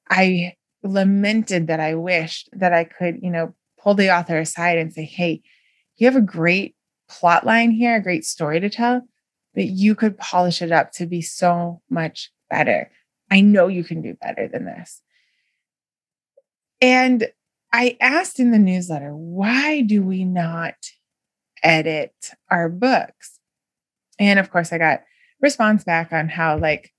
I 0.08 0.56
lamented 0.82 1.66
that 1.66 1.80
I 1.80 1.94
wished 1.94 2.49
that 2.52 2.72
I 2.72 2.84
could, 2.84 3.20
you 3.22 3.30
know, 3.30 3.54
pull 3.78 3.94
the 3.94 4.14
author 4.14 4.38
aside 4.38 4.78
and 4.78 4.92
say, 4.92 5.04
hey, 5.04 5.42
you 5.96 6.06
have 6.06 6.16
a 6.16 6.20
great 6.20 6.76
plot 7.08 7.44
line 7.44 7.70
here, 7.70 7.96
a 7.96 8.02
great 8.02 8.25
story 8.25 8.60
to 8.60 8.70
tell, 8.70 9.02
but 9.54 9.64
you 9.64 9.94
could 9.94 10.18
polish 10.18 10.62
it 10.62 10.72
up 10.72 10.92
to 10.92 11.06
be 11.06 11.20
so 11.22 11.82
much 11.90 12.30
better. 12.49 12.90
I 13.30 13.40
know 13.40 13.68
you 13.68 13.84
can 13.84 14.02
do 14.02 14.14
better 14.14 14.49
than 14.49 14.64
this. 14.64 15.02
And 16.80 17.28
I 17.72 17.96
asked 18.00 18.40
in 18.40 18.50
the 18.50 18.58
newsletter, 18.58 19.14
why 19.14 19.82
do 19.82 20.02
we 20.02 20.25
not 20.25 20.75
edit 21.62 22.14
our 22.50 22.68
books? 22.68 23.38
And 24.18 24.38
of 24.38 24.50
course, 24.50 24.72
I 24.72 24.78
got 24.78 25.02
response 25.40 25.84
back 25.84 26.12
on 26.12 26.28
how 26.28 26.58
like 26.58 26.92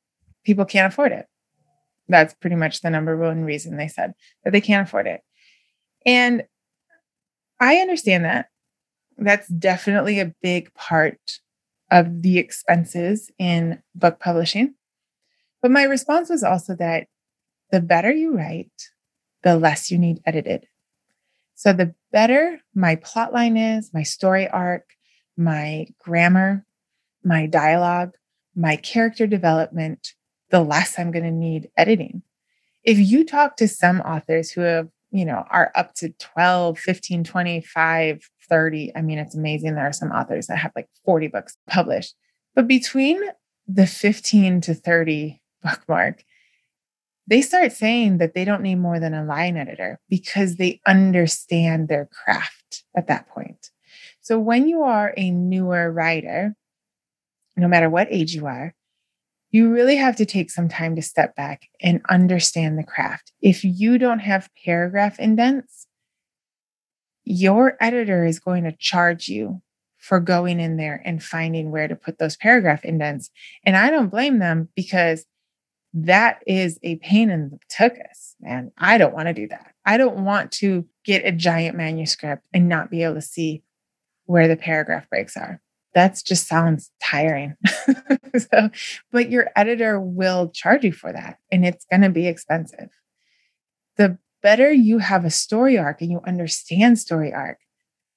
people 0.46 0.66
can't 0.66 0.92
afford 0.92 1.12
it. 1.12 1.28
That's 2.12 2.34
pretty 2.34 2.58
much 2.58 2.82
the 2.82 2.90
number 2.90 3.18
one 3.18 3.46
reason 3.46 3.78
they 3.78 3.88
said 3.88 4.14
that 4.44 4.52
they 4.52 4.62
can't 4.62 4.88
afford 4.88 5.08
it. 5.08 5.22
And 6.06 6.44
I 7.60 7.78
understand 7.78 8.26
that. 8.26 8.48
That's 9.18 9.48
definitely 9.48 10.20
a 10.20 10.34
big 10.42 10.74
part 10.74 11.40
of 11.90 12.22
the 12.22 12.38
expenses 12.38 13.32
in 13.40 13.82
book 13.96 14.20
publishing. 14.20 14.76
But 15.62 15.72
my 15.72 15.84
response 15.84 16.30
was 16.30 16.44
also 16.44 16.76
that 16.76 17.08
the 17.72 17.82
better 17.82 18.12
you 18.12 18.36
write, 18.36 18.90
the 19.44 19.58
less 19.58 19.90
you 19.90 19.98
need 19.98 20.22
edited. 20.26 20.68
So 21.56 21.72
the 21.72 21.94
better 22.12 22.60
my 22.74 22.96
plot 22.96 23.32
line 23.32 23.56
is, 23.56 23.94
my 23.94 24.04
story 24.04 24.50
arc, 24.50 24.86
my 25.38 25.88
grammar, 26.00 26.66
my 27.24 27.46
dialogue, 27.46 28.16
my 28.56 28.76
character 28.76 29.28
development, 29.28 30.14
the 30.52 30.62
less 30.62 31.00
I'm 31.00 31.12
going 31.12 31.26
to 31.26 31.32
need 31.32 31.70
editing. 31.78 32.22
If 32.84 32.98
you 33.00 33.26
talk 33.26 33.58
to 33.58 33.68
some 33.68 34.02
authors 34.02 34.52
who 34.52 34.62
have, 34.62 34.90
you 35.12 35.26
know, 35.26 35.46
are 35.50 35.72
up 35.76 35.94
to 35.96 36.10
12, 36.20 36.80
15, 36.80 37.24
25, 37.24 38.30
30, 38.50 38.92
I 38.96 39.02
mean, 39.02 39.18
it's 39.18 39.36
amazing. 39.36 39.76
There 39.76 39.88
are 39.88 39.94
some 39.94 40.12
authors 40.12 40.48
that 40.48 40.58
have 40.58 40.72
like 40.76 40.90
40 41.06 41.28
books 41.28 41.58
published. 41.70 42.16
But 42.56 42.68
between 42.68 43.22
the 43.68 43.88
15 43.88 44.62
to 44.62 44.74
30 44.74 45.42
book 45.64 45.82
mark, 45.88 46.24
they 47.28 47.42
start 47.42 47.72
saying 47.72 48.18
that 48.18 48.34
they 48.34 48.44
don't 48.44 48.64
need 48.64 48.76
more 48.76 49.00
than 49.00 49.14
a 49.14 49.24
line 49.24 49.56
editor 49.56 50.00
because 50.10 50.56
they 50.56 50.82
understand 50.86 51.88
their 51.88 52.08
craft 52.08 52.84
at 52.96 53.08
that 53.08 53.30
point. 53.30 53.70
So 54.22 54.40
when 54.40 54.68
you 54.68 54.82
are 54.84 55.14
a 55.16 55.32
newer 55.32 55.92
writer, 55.92 56.56
no 57.56 57.68
matter 57.68 57.90
what 57.90 58.08
age 58.12 58.34
you 58.34 58.48
are, 58.48 58.74
you 59.52 59.70
really 59.70 59.98
have 59.98 60.16
to 60.16 60.26
take 60.26 60.50
some 60.50 60.70
time 60.70 60.96
to 60.96 61.02
step 61.02 61.36
back 61.36 61.68
and 61.82 62.02
understand 62.10 62.78
the 62.78 62.84
craft. 62.84 63.34
If 63.42 63.64
you 63.64 63.98
don't 63.98 64.20
have 64.20 64.50
paragraph 64.66 65.20
indents, 65.20 65.88
your 67.24 67.78
editor 67.82 68.26
is 68.26 68.40
going 68.40 68.64
to 68.64 68.72
charge 68.72 69.28
you 69.28 69.62
for 69.98 70.20
going 70.20 70.60
in 70.60 70.78
there 70.78 71.02
and 71.06 71.22
finding 71.22 71.70
where 71.70 71.88
to 71.88 71.96
put 71.96 72.18
those 72.18 72.38
paragraph 72.38 72.84
indents. 72.84 73.30
And 73.66 73.78
I 73.78 73.92
don't 73.92 74.10
blame 74.10 74.40
them 74.40 74.70
because 74.76 75.26
that 75.94 76.42
is 76.48 76.80
a 76.82 76.96
pain 76.96 77.30
in 77.30 77.50
the 77.50 77.60
tuchus, 77.70 78.36
man. 78.40 78.72
I 78.78 78.98
don't 78.98 79.14
want 79.14 79.28
to 79.28 79.34
do 79.34 79.48
that. 79.50 79.74
I 79.86 79.98
don't 79.98 80.24
want 80.24 80.52
to 80.54 80.86
get 81.04 81.26
a 81.26 81.32
giant 81.32 81.76
manuscript 81.76 82.44
and 82.54 82.70
not 82.70 82.90
be 82.90 83.04
able 83.04 83.16
to 83.16 83.22
see 83.22 83.64
where 84.26 84.48
the 84.48 84.56
paragraph 84.56 85.10
breaks 85.10 85.36
are 85.36 85.62
that 85.94 86.22
just 86.26 86.48
sounds 86.48 86.92
tiring. 87.02 87.56
so, 88.38 88.70
but 89.12 89.30
your 89.30 89.50
editor 89.56 90.00
will 90.00 90.50
charge 90.50 90.84
you 90.84 90.94
for 90.94 91.12
that 91.12 91.38
and 91.52 91.66
it's 91.66 91.86
going 91.86 92.02
to 92.02 92.10
be 92.10 92.28
expensive. 92.28 92.90
The 93.98 94.18
better 94.42 94.72
you 94.72 95.00
have 95.00 95.26
a 95.26 95.30
story 95.30 95.78
arc 95.78 96.02
and 96.02 96.12
you 96.12 96.22
understand 96.26 97.00
story 97.00 97.34
arc, 97.34 97.58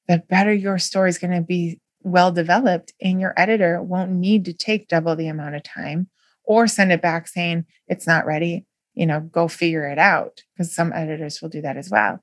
the 0.09 0.23
better 0.29 0.53
your 0.53 0.79
story 0.79 1.11
is 1.11 1.19
going 1.19 1.33
to 1.33 1.41
be 1.41 1.81
well 2.03 2.31
developed 2.31 2.93
and 3.01 3.21
your 3.21 3.35
editor 3.37 3.83
won't 3.83 4.11
need 4.11 4.45
to 4.45 4.53
take 4.53 4.89
double 4.89 5.17
the 5.17 5.29
amount 5.29 5.57
of 5.57 5.63
time 5.63 6.09
or 6.45 6.67
send 6.67 6.93
it 6.93 7.03
back 7.03 7.27
saying 7.27 7.65
it's 7.89 8.07
not 8.07 8.27
ready, 8.27 8.67
you 8.93 9.07
know, 9.07 9.21
go 9.21 9.49
figure 9.49 9.89
it 9.89 9.99
out 9.99 10.43
because 10.53 10.75
some 10.75 10.93
editors 10.93 11.41
will 11.41 11.49
do 11.49 11.63
that 11.63 11.77
as 11.77 11.91
well. 11.91 12.21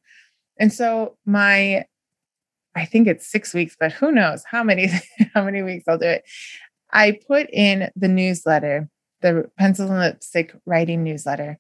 And 0.60 0.72
so 0.72 1.18
my 1.26 1.86
I 2.76 2.86
think 2.86 3.08
it's 3.08 3.30
six 3.30 3.54
weeks, 3.54 3.76
but 3.80 3.92
who 3.92 4.12
knows 4.12 4.44
how 4.50 4.64
many 4.64 4.90
how 5.34 5.44
many 5.44 5.62
weeks 5.62 5.86
I'll 5.88 5.98
do 5.98 6.08
it. 6.08 6.24
I 6.92 7.20
put 7.28 7.50
in 7.52 7.90
the 7.96 8.08
newsletter, 8.08 8.90
the 9.22 9.50
pencil 9.58 9.90
and 9.90 10.00
lipstick 10.00 10.54
writing 10.66 11.04
newsletter, 11.04 11.58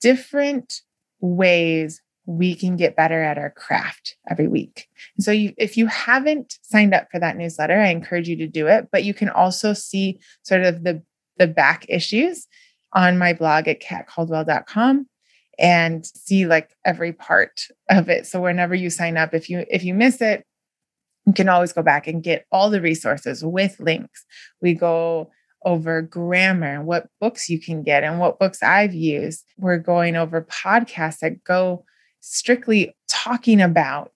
different 0.00 0.82
ways 1.20 2.02
we 2.26 2.54
can 2.54 2.76
get 2.76 2.94
better 2.94 3.22
at 3.22 3.38
our 3.38 3.50
craft 3.50 4.16
every 4.28 4.48
week. 4.48 4.86
And 5.16 5.24
so 5.24 5.32
you, 5.32 5.54
if 5.56 5.78
you 5.78 5.86
haven't 5.86 6.58
signed 6.62 6.92
up 6.92 7.08
for 7.10 7.18
that 7.18 7.38
newsletter, 7.38 7.80
I 7.80 7.88
encourage 7.88 8.28
you 8.28 8.36
to 8.36 8.46
do 8.46 8.66
it, 8.66 8.88
but 8.92 9.02
you 9.02 9.14
can 9.14 9.30
also 9.30 9.72
see 9.72 10.20
sort 10.42 10.62
of 10.62 10.84
the 10.84 11.02
the 11.38 11.46
back 11.46 11.86
issues 11.88 12.46
on 12.92 13.16
my 13.16 13.32
blog 13.32 13.68
at 13.68 13.80
katcaldwell.com 13.80 15.06
and 15.58 16.06
see 16.06 16.46
like 16.46 16.76
every 16.84 17.12
part 17.12 17.62
of 17.90 18.08
it. 18.08 18.26
So 18.26 18.40
whenever 18.40 18.74
you 18.74 18.90
sign 18.90 19.16
up, 19.16 19.34
if 19.34 19.50
you 19.50 19.64
if 19.68 19.84
you 19.84 19.94
miss 19.94 20.20
it, 20.20 20.44
you 21.26 21.32
can 21.32 21.48
always 21.48 21.72
go 21.72 21.82
back 21.82 22.06
and 22.06 22.22
get 22.22 22.46
all 22.52 22.70
the 22.70 22.80
resources 22.80 23.44
with 23.44 23.78
links. 23.80 24.24
We 24.62 24.74
go 24.74 25.30
over 25.64 26.02
grammar, 26.02 26.82
what 26.82 27.08
books 27.20 27.48
you 27.48 27.60
can 27.60 27.82
get, 27.82 28.04
and 28.04 28.20
what 28.20 28.38
books 28.38 28.62
I've 28.62 28.94
used. 28.94 29.44
We're 29.58 29.78
going 29.78 30.16
over 30.16 30.42
podcasts 30.42 31.18
that 31.18 31.42
go 31.44 31.84
strictly 32.20 32.94
talking 33.08 33.60
about 33.60 34.12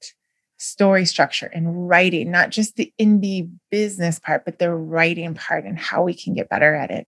story 0.58 1.04
structure 1.04 1.46
and 1.46 1.88
writing, 1.88 2.30
not 2.30 2.50
just 2.50 2.76
the 2.76 2.92
indie 3.00 3.50
business 3.70 4.20
part, 4.20 4.44
but 4.44 4.58
the 4.61 4.70
writing 4.70 5.34
part 5.34 5.64
and 5.64 5.78
how 5.78 6.04
we 6.04 6.14
can 6.14 6.34
get 6.34 6.49
better 6.49 6.75
at 6.75 6.90
it. 6.90 7.06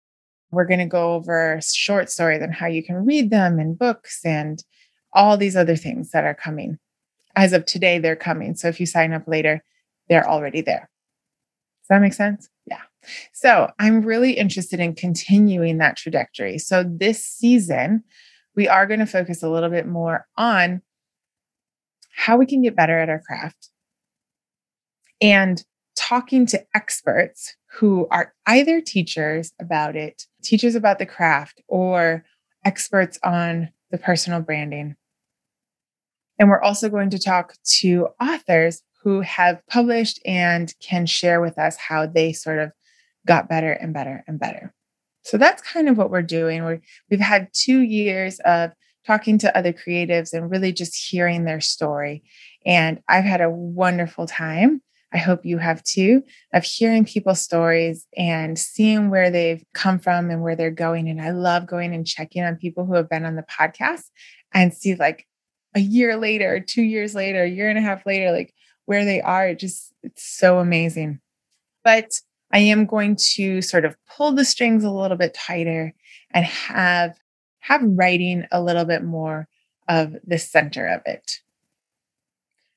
We're 0.54 0.66
going 0.66 0.80
to 0.80 0.86
go 0.86 1.14
over 1.14 1.60
short 1.62 2.10
stories 2.10 2.42
and 2.42 2.54
how 2.54 2.66
you 2.66 2.82
can 2.82 3.04
read 3.04 3.30
them 3.30 3.58
in 3.58 3.74
books 3.74 4.20
and 4.24 4.62
all 5.12 5.36
these 5.36 5.56
other 5.56 5.76
things 5.76 6.10
that 6.10 6.24
are 6.24 6.34
coming. 6.34 6.78
As 7.36 7.52
of 7.52 7.66
today, 7.66 7.98
they're 7.98 8.16
coming. 8.16 8.54
So 8.54 8.68
if 8.68 8.78
you 8.80 8.86
sign 8.86 9.12
up 9.12 9.26
later, 9.26 9.62
they're 10.08 10.28
already 10.28 10.60
there. 10.60 10.88
Does 11.82 11.88
that 11.88 12.00
make 12.00 12.14
sense? 12.14 12.48
Yeah. 12.66 12.80
So 13.32 13.70
I'm 13.78 14.02
really 14.02 14.32
interested 14.32 14.80
in 14.80 14.94
continuing 14.94 15.78
that 15.78 15.96
trajectory. 15.96 16.58
So 16.58 16.84
this 16.84 17.24
season, 17.24 18.02
we 18.56 18.68
are 18.68 18.86
going 18.86 19.00
to 19.00 19.06
focus 19.06 19.42
a 19.42 19.50
little 19.50 19.68
bit 19.68 19.86
more 19.86 20.26
on 20.36 20.80
how 22.14 22.36
we 22.36 22.46
can 22.46 22.62
get 22.62 22.76
better 22.76 22.98
at 22.98 23.08
our 23.08 23.20
craft 23.20 23.70
and 25.20 25.64
talking 26.08 26.44
to 26.44 26.62
experts 26.74 27.56
who 27.72 28.06
are 28.10 28.34
either 28.46 28.80
teachers 28.80 29.52
about 29.60 29.96
it, 29.96 30.26
teachers 30.42 30.74
about 30.74 30.98
the 30.98 31.06
craft, 31.06 31.62
or 31.66 32.24
experts 32.64 33.18
on 33.22 33.70
the 33.90 33.98
personal 33.98 34.40
branding. 34.40 34.96
And 36.38 36.48
we're 36.48 36.62
also 36.62 36.88
going 36.88 37.10
to 37.10 37.18
talk 37.18 37.54
to 37.80 38.08
authors 38.20 38.82
who 39.02 39.20
have 39.22 39.62
published 39.68 40.20
and 40.26 40.74
can 40.80 41.06
share 41.06 41.40
with 41.40 41.58
us 41.58 41.76
how 41.76 42.06
they 42.06 42.32
sort 42.32 42.58
of 42.58 42.72
got 43.26 43.48
better 43.48 43.72
and 43.72 43.94
better 43.94 44.24
and 44.26 44.38
better. 44.38 44.74
So 45.22 45.38
that's 45.38 45.62
kind 45.62 45.88
of 45.88 45.96
what 45.96 46.10
we're 46.10 46.22
doing. 46.22 46.66
we 46.66 46.80
we've 47.10 47.20
had 47.20 47.48
two 47.54 47.80
years 47.80 48.40
of 48.40 48.72
talking 49.06 49.38
to 49.38 49.56
other 49.56 49.72
creatives 49.72 50.32
and 50.32 50.50
really 50.50 50.72
just 50.72 50.96
hearing 51.10 51.44
their 51.44 51.60
story. 51.60 52.22
And 52.66 53.00
I've 53.08 53.24
had 53.24 53.40
a 53.40 53.50
wonderful 53.50 54.26
time. 54.26 54.82
I 55.14 55.18
hope 55.18 55.46
you 55.46 55.58
have 55.58 55.82
too, 55.84 56.24
of 56.52 56.64
hearing 56.64 57.04
people's 57.04 57.40
stories 57.40 58.06
and 58.16 58.58
seeing 58.58 59.10
where 59.10 59.30
they've 59.30 59.64
come 59.72 60.00
from 60.00 60.28
and 60.28 60.42
where 60.42 60.56
they're 60.56 60.72
going. 60.72 61.08
And 61.08 61.22
I 61.22 61.30
love 61.30 61.66
going 61.66 61.94
and 61.94 62.06
checking 62.06 62.42
on 62.42 62.56
people 62.56 62.84
who 62.84 62.94
have 62.94 63.08
been 63.08 63.24
on 63.24 63.36
the 63.36 63.44
podcast 63.44 64.10
and 64.52 64.74
see 64.74 64.96
like 64.96 65.26
a 65.74 65.80
year 65.80 66.16
later, 66.16 66.58
two 66.58 66.82
years 66.82 67.14
later, 67.14 67.44
a 67.44 67.48
year 67.48 67.68
and 67.68 67.78
a 67.78 67.82
half 67.82 68.04
later, 68.04 68.32
like 68.32 68.52
where 68.86 69.04
they 69.04 69.20
are. 69.20 69.48
It 69.48 69.60
just, 69.60 69.92
it's 70.02 70.24
so 70.24 70.58
amazing. 70.58 71.20
But 71.84 72.10
I 72.52 72.58
am 72.58 72.84
going 72.84 73.16
to 73.34 73.62
sort 73.62 73.84
of 73.84 73.96
pull 74.08 74.32
the 74.32 74.44
strings 74.44 74.82
a 74.82 74.90
little 74.90 75.16
bit 75.16 75.34
tighter 75.34 75.94
and 76.32 76.44
have 76.44 77.18
have 77.60 77.80
writing 77.82 78.44
a 78.52 78.60
little 78.62 78.84
bit 78.84 79.02
more 79.02 79.48
of 79.88 80.16
the 80.26 80.38
center 80.38 80.86
of 80.86 81.00
it. 81.06 81.40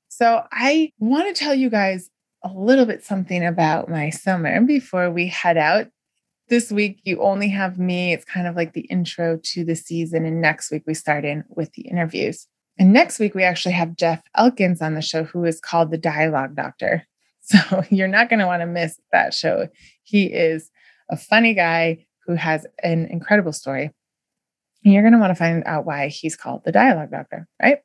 So 0.08 0.44
I 0.52 0.94
want 0.98 1.28
to 1.28 1.40
tell 1.40 1.54
you 1.54 1.70
guys 1.70 2.10
a 2.56 2.60
little 2.60 2.86
bit 2.86 3.04
something 3.04 3.46
about 3.46 3.90
my 3.90 4.10
summer 4.10 4.62
before 4.62 5.12
we 5.12 5.28
head 5.28 5.58
out. 5.58 5.88
This 6.50 6.72
week, 6.72 7.02
you 7.04 7.22
only 7.22 7.50
have 7.50 7.78
me. 7.78 8.14
It's 8.14 8.24
kind 8.24 8.48
of 8.48 8.56
like 8.56 8.74
the 8.74 8.82
intro 8.82 9.38
to 9.44 9.66
the 9.66 9.76
season. 9.76 10.26
And 10.26 10.42
next 10.42 10.72
week, 10.72 10.84
we 10.88 10.94
start 10.94 11.26
in 11.26 11.44
with 11.50 11.74
the 11.74 11.84
interviews. 11.84 12.48
And 12.80 12.94
next 12.94 13.20
week, 13.20 13.36
we 13.36 13.44
actually 13.44 13.74
have 13.74 13.98
Jeff 13.98 14.22
Elkins 14.36 14.82
on 14.82 14.94
the 14.94 15.02
show, 15.02 15.24
who 15.24 15.44
is 15.44 15.60
called 15.60 15.92
the 15.92 15.98
Dialogue 15.98 16.56
Doctor. 16.56 17.06
So 17.50 17.82
you're 17.90 18.10
not 18.10 18.28
going 18.28 18.40
to 18.40 18.46
want 18.46 18.62
to 18.62 18.66
miss 18.66 19.00
that 19.14 19.34
show. 19.34 19.70
He 20.04 20.26
is 20.26 20.70
a 21.10 21.16
funny 21.16 21.54
guy 21.54 22.06
who 22.26 22.36
has 22.36 22.68
an 22.84 23.06
incredible 23.06 23.54
story. 23.54 23.92
And 24.84 24.94
you're 24.94 25.02
going 25.02 25.14
to 25.14 25.20
want 25.20 25.32
to 25.32 25.36
find 25.36 25.64
out 25.66 25.86
why 25.86 26.10
he's 26.10 26.36
called 26.36 26.66
the 26.66 26.74
Dialogue 26.74 27.10
Doctor, 27.10 27.48
right? 27.62 27.78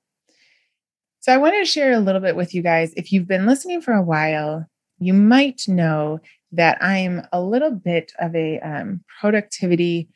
So 1.22 1.32
I 1.32 1.36
wanted 1.36 1.60
to 1.60 1.70
share 1.70 1.92
a 1.92 2.00
little 2.00 2.20
bit 2.20 2.34
with 2.34 2.52
you 2.52 2.62
guys. 2.62 2.92
If 2.96 3.12
you've 3.12 3.28
been 3.28 3.46
listening 3.46 3.80
for 3.80 3.94
a 3.94 4.02
while, 4.02 4.66
you 4.98 5.14
might 5.14 5.62
know 5.68 6.18
that 6.50 6.82
I'm 6.82 7.22
a 7.32 7.40
little 7.40 7.70
bit 7.70 8.12
of 8.18 8.34
a 8.34 8.58
um, 8.58 9.04
productivity 9.20 10.08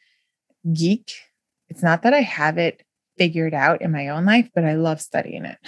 geek. 0.72 1.12
It's 1.68 1.82
not 1.82 2.02
that 2.02 2.12
I 2.12 2.22
have 2.22 2.58
it 2.58 2.82
figured 3.18 3.54
out 3.54 3.82
in 3.82 3.92
my 3.92 4.08
own 4.08 4.24
life, 4.24 4.50
but 4.52 4.64
I 4.64 4.74
love 4.74 5.00
studying 5.00 5.44
it. 5.44 5.58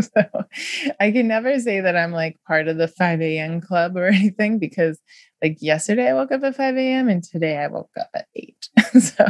so 0.12 0.44
I 0.98 1.12
can 1.12 1.28
never 1.28 1.60
say 1.60 1.80
that 1.80 1.96
I'm 1.96 2.10
like 2.10 2.40
part 2.48 2.66
of 2.66 2.76
the 2.76 2.88
5 2.88 3.22
a.m. 3.22 3.60
club 3.60 3.96
or 3.96 4.06
anything 4.08 4.58
because, 4.58 4.98
like, 5.40 5.58
yesterday 5.60 6.10
I 6.10 6.14
woke 6.14 6.32
up 6.32 6.42
at 6.42 6.56
5 6.56 6.76
a.m. 6.76 7.08
and 7.08 7.22
today 7.22 7.56
I 7.56 7.68
woke 7.68 7.92
up 8.00 8.10
at 8.16 8.26
8. 8.34 8.68
so 9.00 9.26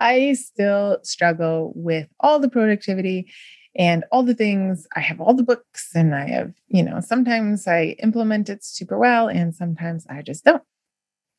I 0.00 0.32
still 0.32 1.00
struggle 1.02 1.74
with 1.76 2.08
all 2.18 2.40
the 2.40 2.48
productivity 2.48 3.30
and 3.78 4.04
all 4.10 4.24
the 4.24 4.34
things. 4.34 4.86
I 4.94 5.00
have 5.00 5.20
all 5.20 5.32
the 5.32 5.44
books 5.44 5.90
and 5.94 6.14
I 6.14 6.28
have, 6.28 6.52
you 6.66 6.82
know, 6.82 7.00
sometimes 7.00 7.66
I 7.66 7.96
implement 8.02 8.50
it 8.50 8.64
super 8.64 8.98
well 8.98 9.28
and 9.28 9.54
sometimes 9.54 10.06
I 10.10 10.20
just 10.22 10.44
don't. 10.44 10.62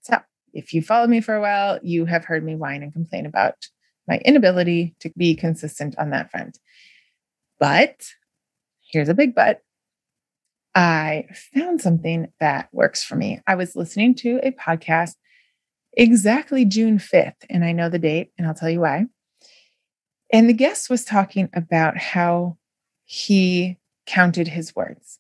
So 0.02 0.20
if 0.54 0.74
you 0.74 0.82
follow 0.82 1.06
me 1.06 1.20
for 1.22 1.36
a 1.36 1.42
while, 1.42 1.80
you 1.84 2.06
have 2.06 2.26
heard 2.26 2.44
me 2.44 2.56
whine 2.56 2.82
and 2.82 2.94
complain 2.94 3.26
about 3.26 3.56
my 4.08 4.20
inability 4.26 4.96
to 5.02 5.12
be 5.16 5.36
consistent 5.36 5.96
on 6.00 6.12
that 6.12 6.32
front. 6.32 6.58
But 7.60 8.08
here's 8.92 9.10
a 9.10 9.14
big 9.14 9.36
but. 9.36 9.62
I 10.74 11.26
found 11.54 11.82
something 11.82 12.32
that 12.40 12.70
works 12.72 13.04
for 13.04 13.16
me. 13.16 13.42
I 13.46 13.56
was 13.56 13.76
listening 13.76 14.16
to 14.16 14.40
a 14.44 14.52
podcast 14.52 15.16
exactly 15.94 16.64
June 16.64 17.00
5th, 17.00 17.44
and 17.50 17.66
I 17.66 17.72
know 17.74 17.90
the 17.90 18.00
date, 18.00 18.32
and 18.38 18.48
I'll 18.48 18.54
tell 18.54 18.70
you 18.70 18.82
why. 18.82 19.08
And 20.32 20.48
the 20.48 20.54
guest 20.54 20.90
was 20.90 21.04
talking 21.06 21.50
about 21.54 21.98
how 21.98 22.58
he 23.06 23.78
counted 24.06 24.48
his 24.48 24.76
words. 24.76 25.20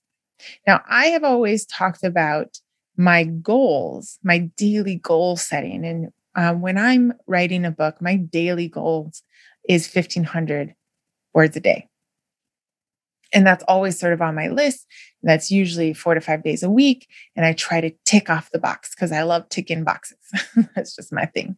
Now, 0.67 0.81
I 0.87 1.07
have 1.07 1.23
always 1.23 1.65
talked 1.65 2.03
about 2.03 2.59
my 2.95 3.23
goals, 3.23 4.19
my 4.23 4.39
daily 4.57 4.95
goal 4.95 5.37
setting. 5.37 5.85
And 5.85 6.09
um, 6.35 6.61
when 6.61 6.77
I'm 6.77 7.13
writing 7.27 7.65
a 7.65 7.71
book, 7.71 8.01
my 8.01 8.17
daily 8.17 8.67
goals 8.67 9.23
is 9.67 9.93
1,500 9.93 10.75
words 11.33 11.55
a 11.55 11.59
day. 11.59 11.87
And 13.31 13.45
that's 13.45 13.63
always 13.67 13.99
sort 13.99 14.13
of 14.13 14.21
on 14.21 14.35
my 14.35 14.47
list. 14.47 14.87
That's 15.21 15.51
usually 15.51 15.93
four 15.93 16.15
to 16.15 16.21
five 16.21 16.43
days 16.43 16.63
a 16.63 16.69
week. 16.69 17.07
And 17.35 17.45
I 17.45 17.53
try 17.53 17.79
to 17.79 17.91
tick 18.05 18.29
off 18.29 18.49
the 18.51 18.59
box 18.59 18.93
because 18.95 19.11
I 19.11 19.21
love 19.23 19.47
ticking 19.49 19.83
boxes. 19.83 20.17
that's 20.75 20.95
just 20.95 21.13
my 21.13 21.25
thing. 21.25 21.57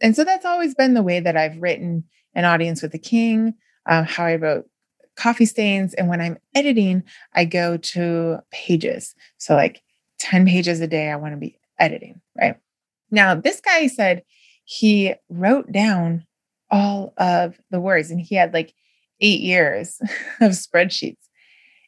And 0.00 0.16
so 0.16 0.24
that's 0.24 0.44
always 0.44 0.74
been 0.74 0.94
the 0.94 1.02
way 1.02 1.20
that 1.20 1.36
I've 1.36 1.62
written 1.62 2.04
an 2.34 2.44
audience 2.44 2.82
with 2.82 2.92
the 2.92 2.98
king, 2.98 3.54
um, 3.86 4.04
how 4.04 4.24
I 4.24 4.36
wrote 4.36 4.66
coffee 5.16 5.46
stains. 5.46 5.94
And 5.94 6.08
when 6.08 6.20
I'm 6.20 6.38
editing, 6.54 7.02
I 7.34 7.44
go 7.44 7.76
to 7.76 8.38
pages. 8.50 9.14
So, 9.38 9.54
like 9.54 9.82
10 10.18 10.46
pages 10.46 10.80
a 10.80 10.86
day, 10.86 11.10
I 11.10 11.16
want 11.16 11.34
to 11.34 11.38
be 11.38 11.58
editing, 11.78 12.20
right? 12.38 12.56
Now, 13.10 13.34
this 13.34 13.60
guy 13.60 13.86
said 13.88 14.22
he 14.64 15.14
wrote 15.28 15.70
down 15.70 16.26
all 16.70 17.12
of 17.18 17.60
the 17.70 17.80
words 17.80 18.10
and 18.10 18.20
he 18.20 18.34
had 18.34 18.54
like 18.54 18.72
eight 19.20 19.40
years 19.40 20.00
of 20.40 20.52
spreadsheets. 20.52 21.16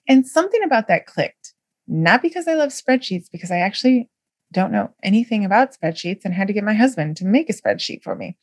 And 0.07 0.27
something 0.27 0.63
about 0.63 0.89
that 0.89 1.07
clicked, 1.07 1.55
not 1.87 2.21
because 2.21 2.47
I 2.47 2.55
love 2.55 2.71
spreadsheets, 2.71 3.31
because 3.33 3.51
I 3.51 3.59
actually 3.59 4.11
don't 4.53 4.73
know 4.73 4.91
anything 5.03 5.45
about 5.45 5.75
spreadsheets 5.75 6.25
and 6.25 6.35
had 6.35 6.47
to 6.47 6.53
get 6.53 6.63
my 6.63 6.75
husband 6.75 7.17
to 7.17 7.25
make 7.25 7.49
a 7.49 7.55
spreadsheet 7.55 8.03
for 8.03 8.15
me. 8.15 8.37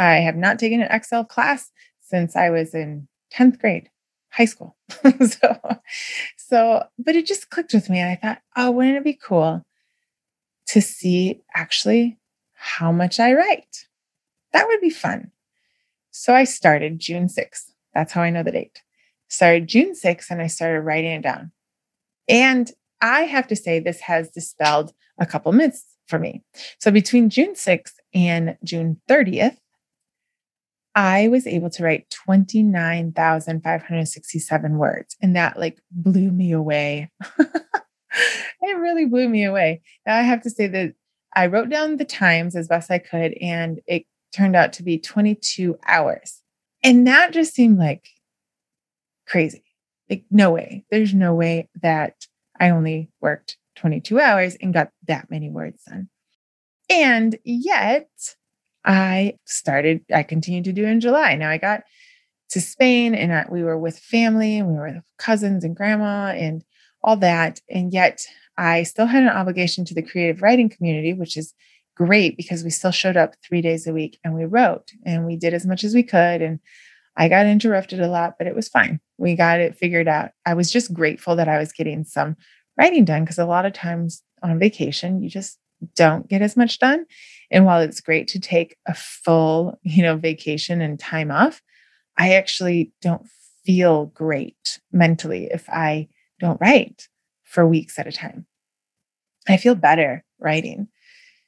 I 0.00 0.20
have 0.20 0.36
not 0.36 0.58
taken 0.58 0.80
an 0.80 0.90
Excel 0.90 1.26
class 1.26 1.70
since 2.00 2.34
I 2.34 2.48
was 2.48 2.74
in 2.74 3.06
10th 3.34 3.60
grade, 3.60 3.90
high 4.30 4.46
school. 4.46 4.74
so, 5.02 5.78
so, 6.38 6.84
but 6.98 7.16
it 7.16 7.26
just 7.26 7.50
clicked 7.50 7.74
with 7.74 7.90
me. 7.90 7.98
And 7.98 8.10
I 8.10 8.16
thought, 8.16 8.38
oh, 8.56 8.70
wouldn't 8.70 8.96
it 8.96 9.04
be 9.04 9.18
cool 9.22 9.62
to 10.68 10.80
see 10.80 11.42
actually 11.54 12.18
how 12.54 12.90
much 12.90 13.20
I 13.20 13.34
write? 13.34 13.88
That 14.54 14.66
would 14.68 14.80
be 14.80 14.88
fun. 14.88 15.32
So 16.10 16.34
I 16.34 16.44
started 16.44 16.98
June 16.98 17.26
6th. 17.26 17.72
That's 17.92 18.14
how 18.14 18.22
I 18.22 18.30
know 18.30 18.42
the 18.42 18.52
date. 18.52 18.80
Started 19.28 19.68
June 19.68 19.92
6th 19.92 20.30
and 20.30 20.40
I 20.40 20.46
started 20.46 20.80
writing 20.80 21.12
it 21.12 21.22
down. 21.22 21.52
And 22.26 22.72
I 23.02 23.22
have 23.22 23.46
to 23.48 23.56
say, 23.56 23.80
this 23.80 24.00
has 24.00 24.30
dispelled 24.30 24.94
a 25.18 25.26
couple 25.26 25.52
myths 25.52 25.84
for 26.06 26.18
me. 26.18 26.42
So 26.78 26.90
between 26.90 27.28
June 27.28 27.52
6th 27.52 27.92
and 28.14 28.56
June 28.64 28.98
30th, 29.06 29.58
I 30.94 31.28
was 31.28 31.46
able 31.46 31.70
to 31.70 31.84
write 31.84 32.10
29,567 32.10 34.78
words. 34.78 35.16
And 35.22 35.34
that 35.36 35.58
like 35.58 35.80
blew 35.90 36.30
me 36.30 36.52
away. 36.52 37.10
it 37.38 38.78
really 38.78 39.06
blew 39.06 39.28
me 39.28 39.44
away. 39.44 39.82
Now 40.06 40.16
I 40.16 40.22
have 40.22 40.42
to 40.42 40.50
say 40.50 40.66
that 40.66 40.94
I 41.34 41.46
wrote 41.46 41.68
down 41.68 41.96
the 41.96 42.04
times 42.04 42.56
as 42.56 42.68
best 42.68 42.90
I 42.90 42.98
could, 42.98 43.34
and 43.40 43.80
it 43.86 44.04
turned 44.34 44.56
out 44.56 44.72
to 44.74 44.82
be 44.82 44.98
22 44.98 45.78
hours. 45.86 46.42
And 46.82 47.06
that 47.06 47.32
just 47.32 47.54
seemed 47.54 47.78
like 47.78 48.08
crazy. 49.26 49.64
Like, 50.08 50.24
no 50.30 50.50
way. 50.50 50.84
There's 50.90 51.14
no 51.14 51.34
way 51.34 51.68
that 51.82 52.26
I 52.58 52.70
only 52.70 53.10
worked 53.20 53.58
22 53.76 54.18
hours 54.18 54.56
and 54.60 54.74
got 54.74 54.90
that 55.06 55.30
many 55.30 55.50
words 55.50 55.82
done. 55.88 56.08
And 56.88 57.38
yet, 57.44 58.08
I 58.84 59.34
started, 59.44 60.04
I 60.12 60.22
continued 60.22 60.64
to 60.64 60.72
do 60.72 60.84
in 60.84 61.00
July. 61.00 61.36
Now 61.36 61.50
I 61.50 61.58
got 61.58 61.82
to 62.50 62.60
Spain 62.60 63.14
and 63.14 63.32
I, 63.32 63.46
we 63.50 63.62
were 63.62 63.78
with 63.78 63.98
family 63.98 64.58
and 64.58 64.68
we 64.68 64.74
were 64.74 64.92
with 64.94 65.04
cousins 65.18 65.64
and 65.64 65.76
grandma 65.76 66.32
and 66.36 66.64
all 67.02 67.16
that. 67.18 67.60
And 67.68 67.92
yet 67.92 68.22
I 68.56 68.82
still 68.82 69.06
had 69.06 69.22
an 69.22 69.28
obligation 69.28 69.84
to 69.86 69.94
the 69.94 70.02
creative 70.02 70.42
writing 70.42 70.68
community, 70.68 71.12
which 71.12 71.36
is 71.36 71.54
great 71.96 72.36
because 72.36 72.64
we 72.64 72.70
still 72.70 72.90
showed 72.90 73.16
up 73.16 73.34
three 73.46 73.60
days 73.60 73.86
a 73.86 73.92
week 73.92 74.18
and 74.24 74.34
we 74.34 74.44
wrote 74.44 74.90
and 75.04 75.26
we 75.26 75.36
did 75.36 75.54
as 75.54 75.66
much 75.66 75.84
as 75.84 75.94
we 75.94 76.02
could. 76.02 76.42
And 76.42 76.60
I 77.16 77.28
got 77.28 77.46
interrupted 77.46 78.00
a 78.00 78.08
lot, 78.08 78.34
but 78.38 78.46
it 78.46 78.54
was 78.54 78.68
fine. 78.68 79.00
We 79.18 79.34
got 79.34 79.60
it 79.60 79.76
figured 79.76 80.08
out. 80.08 80.30
I 80.46 80.54
was 80.54 80.70
just 80.70 80.94
grateful 80.94 81.36
that 81.36 81.48
I 81.48 81.58
was 81.58 81.72
getting 81.72 82.04
some 82.04 82.36
writing 82.78 83.04
done 83.04 83.24
because 83.24 83.38
a 83.38 83.44
lot 83.44 83.66
of 83.66 83.72
times 83.72 84.22
on 84.42 84.58
vacation, 84.58 85.22
you 85.22 85.28
just 85.28 85.58
don't 85.94 86.28
get 86.28 86.42
as 86.42 86.56
much 86.56 86.78
done. 86.78 87.06
And 87.50 87.64
while 87.64 87.80
it's 87.80 88.00
great 88.00 88.28
to 88.28 88.40
take 88.40 88.76
a 88.86 88.94
full, 88.94 89.78
you 89.82 90.02
know, 90.02 90.16
vacation 90.16 90.80
and 90.80 90.98
time 90.98 91.30
off, 91.30 91.62
I 92.16 92.34
actually 92.34 92.92
don't 93.00 93.26
feel 93.64 94.06
great 94.06 94.80
mentally 94.92 95.48
if 95.50 95.68
I 95.68 96.08
don't 96.38 96.60
write 96.60 97.08
for 97.44 97.66
weeks 97.66 97.98
at 97.98 98.06
a 98.06 98.12
time. 98.12 98.46
I 99.48 99.56
feel 99.56 99.74
better 99.74 100.24
writing. 100.38 100.88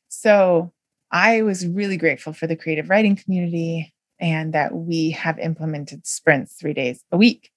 So 0.09 0.73
I 1.11 1.43
was 1.43 1.67
really 1.67 1.97
grateful 1.97 2.33
for 2.33 2.47
the 2.47 2.57
creative 2.57 2.91
writing 2.91 3.17
community 3.17 3.95
and 4.19 4.53
that 4.55 4.75
we 4.75 5.11
have 5.11 5.39
implemented 5.39 6.07
sprints 6.07 6.55
three 6.55 6.75
days 6.75 7.05
a 7.13 7.17
week. 7.17 7.51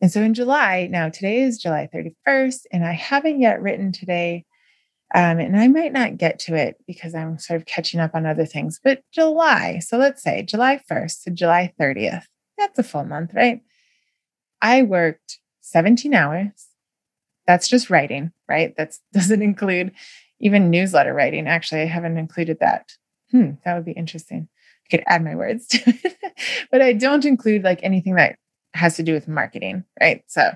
And 0.00 0.10
so 0.10 0.22
in 0.22 0.34
July, 0.34 0.88
now 0.90 1.08
today 1.08 1.42
is 1.42 1.58
July 1.58 1.88
31st, 1.94 2.62
and 2.72 2.84
I 2.84 2.92
haven't 2.92 3.40
yet 3.40 3.60
written 3.60 3.92
today. 3.92 4.44
Um, 5.12 5.40
and 5.40 5.58
I 5.58 5.66
might 5.66 5.92
not 5.92 6.18
get 6.18 6.38
to 6.40 6.54
it 6.54 6.76
because 6.86 7.14
I'm 7.14 7.38
sort 7.38 7.60
of 7.60 7.66
catching 7.66 7.98
up 7.98 8.14
on 8.14 8.26
other 8.26 8.46
things, 8.46 8.80
but 8.82 9.02
July. 9.12 9.80
So 9.80 9.98
let's 9.98 10.22
say 10.22 10.42
July 10.42 10.80
1st 10.90 11.24
to 11.24 11.30
July 11.30 11.72
30th. 11.80 12.24
That's 12.56 12.78
a 12.78 12.84
full 12.84 13.04
month, 13.04 13.32
right? 13.34 13.60
I 14.62 14.82
worked 14.82 15.38
17 15.62 16.14
hours. 16.14 16.68
That's 17.46 17.66
just 17.66 17.90
writing, 17.90 18.32
right? 18.48 18.76
That 18.76 18.94
doesn't 19.12 19.42
include 19.42 19.92
even 20.38 20.70
newsletter 20.70 21.12
writing. 21.12 21.48
Actually, 21.48 21.82
I 21.82 21.86
haven't 21.86 22.16
included 22.16 22.58
that. 22.60 22.92
Hmm, 23.32 23.52
that 23.64 23.74
would 23.74 23.84
be 23.84 23.92
interesting. 23.92 24.48
I 24.86 24.96
could 24.96 25.04
add 25.06 25.24
my 25.24 25.34
words 25.34 25.66
to 25.68 25.82
it, 25.86 26.16
but 26.70 26.82
I 26.82 26.92
don't 26.92 27.24
include 27.24 27.64
like 27.64 27.80
anything 27.82 28.14
that 28.14 28.36
has 28.74 28.96
to 28.96 29.02
do 29.02 29.12
with 29.12 29.26
marketing, 29.26 29.84
right? 30.00 30.22
So 30.28 30.52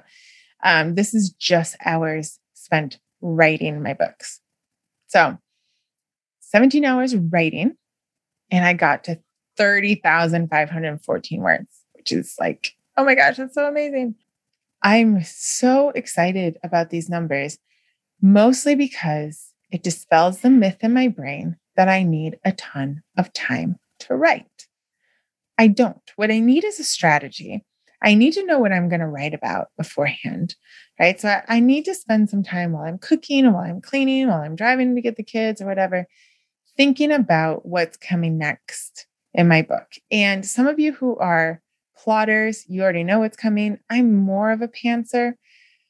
um, 0.63 0.95
this 0.95 1.13
is 1.13 1.31
just 1.31 1.77
hours 1.85 2.39
spent 2.55 2.99
writing 3.21 3.83
my 3.83 3.95
books. 3.95 4.41
So 5.15 5.39
17 6.41 6.85
hours 6.85 7.15
writing, 7.15 7.77
and 8.51 8.65
I 8.65 8.73
got 8.73 9.05
to 9.05 9.21
30,514 9.57 11.41
words, 11.41 11.69
which 11.93 12.11
is 12.11 12.35
like, 12.41 12.73
oh 12.97 13.05
my 13.05 13.15
gosh, 13.15 13.37
that's 13.37 13.55
so 13.55 13.67
amazing. 13.67 14.17
I'm 14.83 15.23
so 15.23 15.91
excited 15.91 16.59
about 16.65 16.91
these 16.91 17.09
numbers, 17.09 17.59
mostly 18.21 18.75
because 18.75 19.53
it 19.71 19.85
dispels 19.85 20.41
the 20.41 20.51
myth 20.51 20.79
in 20.81 20.93
my 20.93 21.07
brain 21.07 21.59
that 21.77 21.89
I 21.89 22.03
need 22.03 22.39
a 22.45 22.51
ton 22.51 23.03
of 23.17 23.33
time 23.33 23.77
to 24.01 24.17
write. 24.17 24.67
I 25.57 25.69
don't. 25.69 26.11
What 26.17 26.33
I 26.33 26.41
need 26.41 26.65
is 26.65 26.81
a 26.81 26.85
strategy. 26.85 27.65
I 28.05 28.13
need 28.15 28.35
to 28.35 28.45
know 28.45 28.59
what 28.59 28.71
I'm 28.71 28.91
going 28.91 29.01
to 29.01 29.07
write 29.07 29.33
about 29.33 29.69
beforehand, 29.79 30.55
right? 31.01 31.19
So 31.19 31.29
I, 31.29 31.43
I, 31.49 31.61
need 31.61 31.87
to 31.87 31.95
spend 31.95 32.29
some 32.29 32.43
time 32.43 32.73
while 32.73 32.85
I'm 32.85 32.99
cooking, 32.99 33.51
while 33.51 33.65
I'm 33.65 33.81
cleaning, 33.81 34.29
while 34.29 34.43
I'm 34.43 34.57
driving 34.57 34.95
to 34.95 35.01
get 35.01 35.17
the 35.17 35.23
kids 35.23 35.63
or 35.63 35.67
whatever, 35.67 36.07
thinking 36.77 37.11
about 37.11 37.65
what's 37.65 37.97
coming 37.97 38.37
next 38.37 39.07
in 39.33 39.49
my 39.49 39.63
book. 39.63 39.87
And 40.11 40.45
some 40.45 40.67
of 40.67 40.79
you 40.79 40.93
who 40.93 41.17
are 41.17 41.63
plotters, 41.97 42.67
you 42.69 42.83
already 42.83 43.05
know 43.05 43.21
what's 43.21 43.39
coming. 43.39 43.79
I'm 43.89 44.15
more 44.15 44.53
of 44.53 44.61
a 44.61 44.69
pantser, 44.69 45.33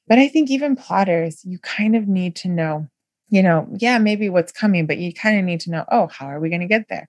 but 0.07 0.21
I 0.21 0.29
think 0.29 0.51
even 0.51 0.77
plotters, 0.77 1.45
you 1.45 1.59
kind 1.59 1.97
of 1.97 2.07
need 2.07 2.37
to 2.37 2.49
know, 2.49 2.87
you 3.29 3.43
know, 3.43 3.67
yeah, 3.79 3.99
maybe 3.99 4.29
what's 4.29 4.53
coming, 4.53 4.87
but 4.87 4.99
you 4.99 5.13
kind 5.13 5.39
of 5.39 5.45
need 5.45 5.61
to 5.63 5.71
know, 5.71 5.85
oh, 5.91 6.07
how 6.07 6.27
are 6.27 6.39
we 6.39 6.49
going 6.49 6.61
to 6.61 6.69
get 6.69 6.87
there? 6.89 7.09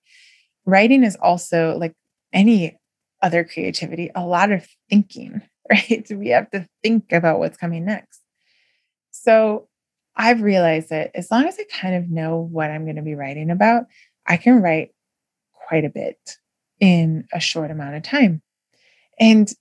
Writing 0.66 1.04
is 1.04 1.16
also 1.18 1.78
like 1.78 1.94
any 2.34 2.80
other 3.26 3.44
creativity, 3.44 4.12
a 4.14 4.24
lot 4.24 4.52
of 4.52 4.68
thinking, 4.90 5.42
right? 5.70 6.06
we 6.12 6.30
have 6.30 6.50
to 6.52 6.68
think 6.84 7.12
about 7.12 7.40
what's 7.40 7.58
coming 7.58 7.84
next. 7.84 8.22
So 9.10 9.68
I've 10.16 10.42
realized 10.42 10.90
that 10.90 11.12
as 11.16 11.32
long 11.32 11.46
as 11.46 11.58
I 11.60 11.64
kind 11.72 11.96
of 11.96 12.10
know 12.10 12.38
what 12.38 12.70
I'm 12.70 12.86
going 12.86 12.98
to 12.98 13.02
be 13.02 13.16
writing 13.16 13.50
about, 13.50 13.86
I 14.28 14.38
can 14.38 14.62
write 14.62 14.92
quite 15.68 15.86
a 15.86 15.90
bit 15.90 16.18
in 16.80 17.26
a 17.34 17.40
short 17.40 17.72
amount 17.72 17.96
of 17.96 18.04
time. 18.04 18.44
And 19.20 19.52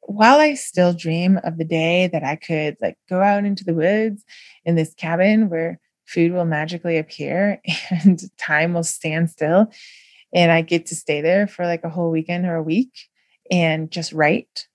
while 0.00 0.40
I 0.40 0.54
still 0.54 0.92
dream 0.92 1.38
of 1.44 1.56
the 1.56 1.64
day 1.64 2.08
that 2.08 2.24
I 2.24 2.34
could 2.34 2.76
like 2.80 2.98
go 3.08 3.20
out 3.20 3.44
into 3.44 3.64
the 3.64 3.74
woods 3.74 4.24
in 4.64 4.74
this 4.74 4.94
cabin 4.94 5.50
where 5.50 5.78
food 6.06 6.32
will 6.32 6.46
magically 6.46 6.96
appear 6.98 7.60
and 7.90 8.20
time 8.38 8.74
will 8.74 8.84
stand 8.84 9.30
still 9.30 9.70
and 10.32 10.52
I 10.52 10.62
get 10.62 10.86
to 10.86 10.94
stay 10.94 11.20
there 11.20 11.46
for 11.46 11.66
like 11.66 11.84
a 11.84 11.88
whole 11.88 12.10
weekend 12.10 12.46
or 12.46 12.56
a 12.56 12.62
week 12.62 12.92
and 13.50 13.90
just 13.90 14.12
write 14.12 14.68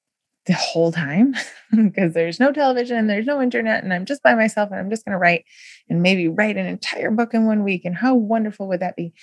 the 0.46 0.54
whole 0.54 0.92
time 0.92 1.36
because 1.76 2.14
there's 2.14 2.40
no 2.40 2.52
television 2.52 2.98
and 2.98 3.10
there's 3.10 3.26
no 3.26 3.42
internet 3.42 3.84
and 3.84 3.94
I'm 3.94 4.06
just 4.06 4.24
by 4.24 4.36
myself 4.36 4.72
and 4.72 4.80
I'm 4.80 4.90
just 4.90 5.06
going 5.06 5.14
to 5.14 5.20
write 5.20 5.46
and 5.90 6.02
maybe 6.02 6.28
write 6.28 6.58
an 6.58 6.66
entire 6.66 7.12
book 7.12 7.34
in 7.34 7.46
one 7.46 7.64
week 7.64 7.86
and 7.86 7.96
how 7.96 8.16
wonderful 8.16 8.68
would 8.68 8.82
that 8.82 8.96
be? 8.96 9.14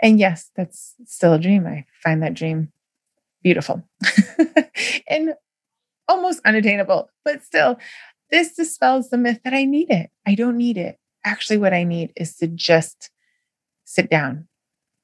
And 0.00 0.18
yes, 0.18 0.50
that's 0.56 0.94
still 1.04 1.34
a 1.34 1.38
dream. 1.38 1.66
I 1.66 1.84
find 2.02 2.22
that 2.22 2.34
dream 2.34 2.72
beautiful 3.42 3.82
and 5.08 5.34
almost 6.06 6.40
unattainable, 6.44 7.10
but 7.24 7.42
still 7.42 7.78
this 8.30 8.54
dispels 8.54 9.10
the 9.10 9.18
myth 9.18 9.40
that 9.44 9.54
I 9.54 9.64
need 9.64 9.90
it. 9.90 10.10
I 10.26 10.34
don't 10.34 10.56
need 10.56 10.76
it. 10.76 10.98
Actually 11.24 11.58
what 11.58 11.74
I 11.74 11.82
need 11.82 12.12
is 12.14 12.36
to 12.36 12.46
just 12.46 13.10
sit 13.84 14.10
down 14.10 14.46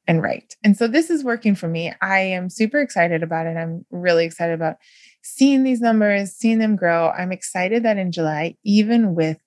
and 0.06 0.22
write. 0.22 0.56
And 0.62 0.76
so 0.76 0.86
this 0.86 1.10
is 1.10 1.24
working 1.24 1.54
for 1.54 1.68
me. 1.68 1.92
I 2.02 2.20
am 2.20 2.50
super 2.50 2.80
excited 2.80 3.22
about 3.22 3.46
it. 3.46 3.56
I'm 3.56 3.84
really 3.90 4.24
excited 4.24 4.54
about 4.54 4.76
seeing 5.22 5.62
these 5.62 5.80
numbers, 5.80 6.32
seeing 6.32 6.58
them 6.58 6.76
grow. 6.76 7.08
I'm 7.10 7.32
excited 7.32 7.82
that 7.84 7.96
in 7.96 8.12
July, 8.12 8.56
even 8.64 9.14
with 9.14 9.38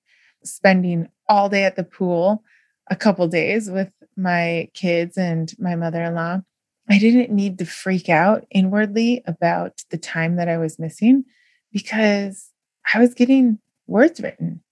spending 0.43 1.09
all 1.29 1.49
day 1.49 1.63
at 1.63 1.75
the 1.75 1.83
pool, 1.83 2.43
a 2.89 2.95
couple 2.95 3.27
days 3.27 3.69
with 3.69 3.91
my 4.15 4.69
kids 4.73 5.17
and 5.17 5.53
my 5.59 5.75
mother 5.75 6.01
in 6.01 6.15
law, 6.15 6.41
I 6.89 6.97
didn't 6.99 7.31
need 7.31 7.59
to 7.59 7.65
freak 7.65 8.09
out 8.09 8.45
inwardly 8.49 9.21
about 9.27 9.83
the 9.91 9.97
time 9.97 10.37
that 10.37 10.47
I 10.47 10.57
was 10.57 10.79
missing 10.79 11.25
because 11.71 12.49
I 12.93 12.99
was 12.99 13.13
getting 13.13 13.59
words 13.87 14.21
written. 14.21 14.63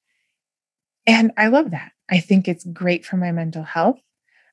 And 1.05 1.31
I 1.37 1.47
love 1.47 1.71
that. 1.71 1.91
I 2.09 2.19
think 2.19 2.47
it's 2.47 2.65
great 2.65 3.05
for 3.05 3.17
my 3.17 3.31
mental 3.31 3.63
health. 3.63 3.99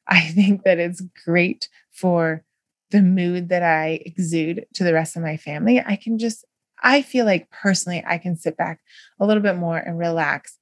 I 0.07 0.21
think 0.21 0.65
that 0.65 0.79
it's 0.79 1.03
great 1.25 1.69
for 1.91 2.45
the 2.91 3.03
mood 3.03 3.49
that 3.49 3.63
I 3.63 4.01
exude 4.05 4.67
to 4.75 4.85
the 4.85 4.93
rest 4.93 5.17
of 5.17 5.23
my 5.23 5.37
family. 5.37 5.83
I 5.85 5.97
can 5.97 6.19
just, 6.19 6.45
I 6.83 7.03
feel 7.03 7.25
like 7.25 7.51
personally, 7.51 8.03
I 8.07 8.19
can 8.19 8.37
sit 8.37 8.57
back 8.57 8.81
a 9.19 9.27
little 9.27 9.43
bit 9.43 9.57
more 9.57 9.79
and 9.79 9.99
relax. 9.99 10.59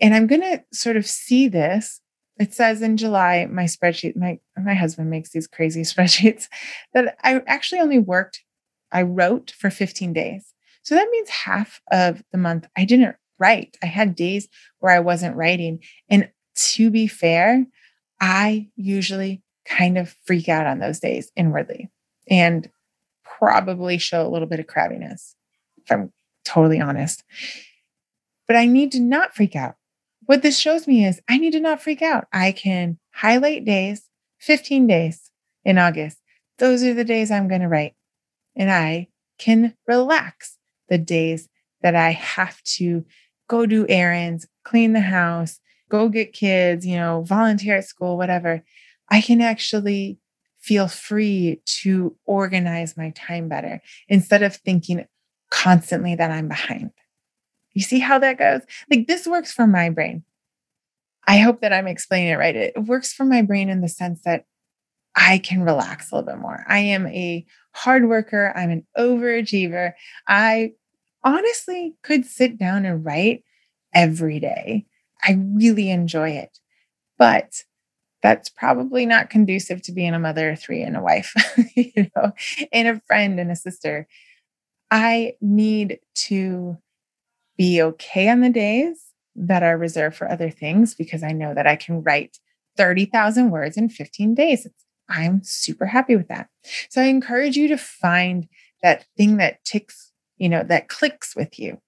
And 0.00 0.14
I'm 0.14 0.26
going 0.26 0.42
to 0.42 0.62
sort 0.72 0.96
of 0.96 1.06
see 1.06 1.48
this. 1.48 2.00
It 2.38 2.52
says 2.52 2.82
in 2.82 2.96
July, 2.96 3.46
my 3.50 3.64
spreadsheet, 3.64 4.16
my, 4.16 4.38
my 4.56 4.74
husband 4.74 5.10
makes 5.10 5.30
these 5.30 5.46
crazy 5.46 5.82
spreadsheets 5.82 6.48
that 6.92 7.16
I 7.22 7.40
actually 7.46 7.80
only 7.80 7.98
worked, 7.98 8.44
I 8.90 9.02
wrote 9.02 9.52
for 9.52 9.70
15 9.70 10.12
days. 10.12 10.52
So 10.82 10.94
that 10.94 11.08
means 11.10 11.30
half 11.30 11.80
of 11.90 12.22
the 12.32 12.38
month 12.38 12.66
I 12.76 12.84
didn't 12.84 13.16
write. 13.38 13.76
I 13.82 13.86
had 13.86 14.14
days 14.14 14.48
where 14.80 14.92
I 14.92 15.00
wasn't 15.00 15.36
writing. 15.36 15.80
And 16.10 16.30
to 16.54 16.90
be 16.90 17.06
fair, 17.06 17.64
I 18.22 18.68
usually 18.76 19.42
kind 19.66 19.98
of 19.98 20.14
freak 20.24 20.48
out 20.48 20.64
on 20.64 20.78
those 20.78 21.00
days 21.00 21.32
inwardly 21.36 21.90
and 22.30 22.70
probably 23.24 23.98
show 23.98 24.24
a 24.24 24.30
little 24.30 24.46
bit 24.46 24.60
of 24.60 24.68
crabbiness, 24.68 25.34
if 25.78 25.90
I'm 25.90 26.12
totally 26.44 26.80
honest. 26.80 27.24
But 28.46 28.54
I 28.54 28.66
need 28.66 28.92
to 28.92 29.00
not 29.00 29.34
freak 29.34 29.56
out. 29.56 29.74
What 30.26 30.42
this 30.42 30.56
shows 30.56 30.86
me 30.86 31.04
is 31.04 31.20
I 31.28 31.36
need 31.36 31.50
to 31.52 31.60
not 31.60 31.82
freak 31.82 32.00
out. 32.00 32.28
I 32.32 32.52
can 32.52 33.00
highlight 33.12 33.64
days, 33.64 34.08
15 34.38 34.86
days 34.86 35.32
in 35.64 35.76
August. 35.76 36.18
Those 36.58 36.84
are 36.84 36.94
the 36.94 37.04
days 37.04 37.32
I'm 37.32 37.48
going 37.48 37.60
to 37.60 37.68
write. 37.68 37.94
And 38.54 38.70
I 38.70 39.08
can 39.38 39.74
relax 39.88 40.58
the 40.88 40.98
days 40.98 41.48
that 41.80 41.96
I 41.96 42.10
have 42.10 42.62
to 42.76 43.04
go 43.48 43.66
do 43.66 43.84
errands, 43.88 44.46
clean 44.64 44.92
the 44.92 45.00
house, 45.00 45.58
go 45.92 46.08
get 46.08 46.32
kids, 46.32 46.86
you 46.86 46.96
know, 46.96 47.22
volunteer 47.22 47.76
at 47.76 47.84
school, 47.84 48.16
whatever, 48.16 48.64
I 49.10 49.20
can 49.20 49.42
actually 49.42 50.18
feel 50.58 50.88
free 50.88 51.60
to 51.66 52.16
organize 52.24 52.96
my 52.96 53.10
time 53.10 53.48
better 53.48 53.82
instead 54.08 54.42
of 54.42 54.56
thinking 54.56 55.04
constantly 55.50 56.14
that 56.14 56.30
I'm 56.30 56.48
behind. 56.48 56.92
You 57.74 57.82
see 57.82 57.98
how 57.98 58.18
that 58.20 58.38
goes? 58.38 58.62
Like 58.90 59.06
this 59.06 59.26
works 59.26 59.52
for 59.52 59.66
my 59.66 59.90
brain. 59.90 60.24
I 61.28 61.38
hope 61.38 61.60
that 61.60 61.74
I'm 61.74 61.86
explaining 61.86 62.30
it 62.30 62.38
right. 62.38 62.56
It 62.56 62.84
works 62.84 63.12
for 63.12 63.24
my 63.24 63.42
brain 63.42 63.68
in 63.68 63.82
the 63.82 63.88
sense 63.88 64.22
that 64.24 64.46
I 65.14 65.38
can 65.38 65.62
relax 65.62 66.10
a 66.10 66.14
little 66.16 66.32
bit 66.32 66.40
more. 66.40 66.64
I 66.66 66.78
am 66.78 67.06
a 67.08 67.44
hard 67.74 68.08
worker, 68.08 68.50
I'm 68.56 68.70
an 68.70 68.86
overachiever. 68.96 69.92
I 70.26 70.72
honestly 71.22 71.96
could 72.02 72.24
sit 72.24 72.58
down 72.58 72.86
and 72.86 73.04
write 73.04 73.44
every 73.94 74.40
day. 74.40 74.86
I 75.22 75.38
really 75.54 75.90
enjoy 75.90 76.30
it. 76.30 76.58
But 77.18 77.62
that's 78.22 78.48
probably 78.48 79.04
not 79.04 79.30
conducive 79.30 79.82
to 79.82 79.92
being 79.92 80.14
a 80.14 80.18
mother 80.18 80.50
of 80.50 80.60
three 80.60 80.82
and 80.82 80.96
a 80.96 81.02
wife, 81.02 81.34
you 81.74 82.10
know, 82.16 82.32
and 82.72 82.88
a 82.88 83.00
friend 83.06 83.40
and 83.40 83.50
a 83.50 83.56
sister. 83.56 84.06
I 84.90 85.34
need 85.40 85.98
to 86.14 86.78
be 87.56 87.82
okay 87.82 88.28
on 88.28 88.40
the 88.40 88.50
days 88.50 89.12
that 89.34 89.62
are 89.62 89.78
reserved 89.78 90.16
for 90.16 90.30
other 90.30 90.50
things 90.50 90.94
because 90.94 91.22
I 91.22 91.32
know 91.32 91.54
that 91.54 91.66
I 91.66 91.76
can 91.76 92.02
write 92.02 92.38
30,000 92.76 93.50
words 93.50 93.76
in 93.76 93.88
15 93.88 94.34
days. 94.34 94.66
I'm 95.08 95.42
super 95.42 95.86
happy 95.86 96.16
with 96.16 96.28
that. 96.28 96.48
So 96.90 97.00
I 97.00 97.06
encourage 97.06 97.56
you 97.56 97.68
to 97.68 97.76
find 97.76 98.48
that 98.82 99.06
thing 99.16 99.36
that 99.38 99.64
ticks, 99.64 100.12
you 100.38 100.48
know, 100.48 100.62
that 100.64 100.88
clicks 100.88 101.34
with 101.34 101.58
you. 101.58 101.80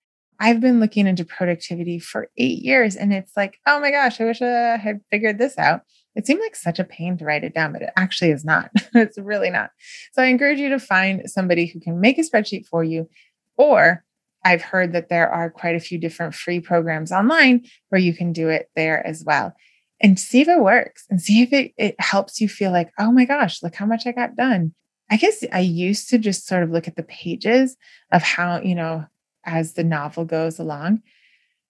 I've 0.44 0.60
been 0.60 0.78
looking 0.78 1.06
into 1.06 1.24
productivity 1.24 1.98
for 1.98 2.28
eight 2.36 2.58
years 2.58 2.96
and 2.96 3.14
it's 3.14 3.32
like, 3.34 3.58
oh 3.66 3.80
my 3.80 3.90
gosh, 3.90 4.20
I 4.20 4.24
wish 4.24 4.42
uh, 4.42 4.74
I 4.74 4.76
had 4.76 5.00
figured 5.10 5.38
this 5.38 5.56
out. 5.56 5.80
It 6.14 6.26
seemed 6.26 6.40
like 6.40 6.54
such 6.54 6.78
a 6.78 6.84
pain 6.84 7.16
to 7.16 7.24
write 7.24 7.44
it 7.44 7.54
down, 7.54 7.72
but 7.72 7.80
it 7.80 7.88
actually 7.96 8.30
is 8.30 8.44
not. 8.44 8.68
it's 8.94 9.16
really 9.16 9.48
not. 9.48 9.70
So 10.12 10.22
I 10.22 10.26
encourage 10.26 10.58
you 10.58 10.68
to 10.68 10.78
find 10.78 11.22
somebody 11.30 11.64
who 11.64 11.80
can 11.80 11.98
make 11.98 12.18
a 12.18 12.20
spreadsheet 12.20 12.66
for 12.66 12.84
you 12.84 13.08
or 13.56 14.04
I've 14.44 14.60
heard 14.60 14.92
that 14.92 15.08
there 15.08 15.30
are 15.30 15.48
quite 15.48 15.76
a 15.76 15.80
few 15.80 15.98
different 15.98 16.34
free 16.34 16.60
programs 16.60 17.10
online 17.10 17.64
where 17.88 18.00
you 18.02 18.12
can 18.12 18.34
do 18.34 18.50
it 18.50 18.68
there 18.76 19.04
as 19.06 19.24
well. 19.24 19.54
And 20.02 20.20
see 20.20 20.42
if 20.42 20.48
it 20.48 20.60
works 20.60 21.06
and 21.08 21.22
see 21.22 21.40
if 21.40 21.54
it, 21.54 21.72
it 21.78 21.98
helps 21.98 22.38
you 22.38 22.50
feel 22.50 22.70
like, 22.70 22.90
oh 22.98 23.10
my 23.10 23.24
gosh, 23.24 23.62
look 23.62 23.76
how 23.76 23.86
much 23.86 24.06
I 24.06 24.12
got 24.12 24.36
done. 24.36 24.74
I 25.10 25.16
guess 25.16 25.42
I 25.54 25.60
used 25.60 26.10
to 26.10 26.18
just 26.18 26.46
sort 26.46 26.62
of 26.62 26.70
look 26.70 26.86
at 26.86 26.96
the 26.96 27.02
pages 27.02 27.78
of 28.12 28.22
how, 28.22 28.60
you 28.60 28.74
know, 28.74 29.06
as 29.44 29.74
the 29.74 29.84
novel 29.84 30.24
goes 30.24 30.58
along. 30.58 31.02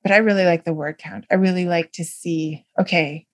But 0.02 0.12
I 0.12 0.18
really 0.18 0.44
like 0.44 0.64
the 0.64 0.74
word 0.74 0.98
count. 0.98 1.24
I 1.30 1.34
really 1.34 1.64
like 1.64 1.92
to 1.92 2.04
see, 2.04 2.66
okay, 2.78 3.26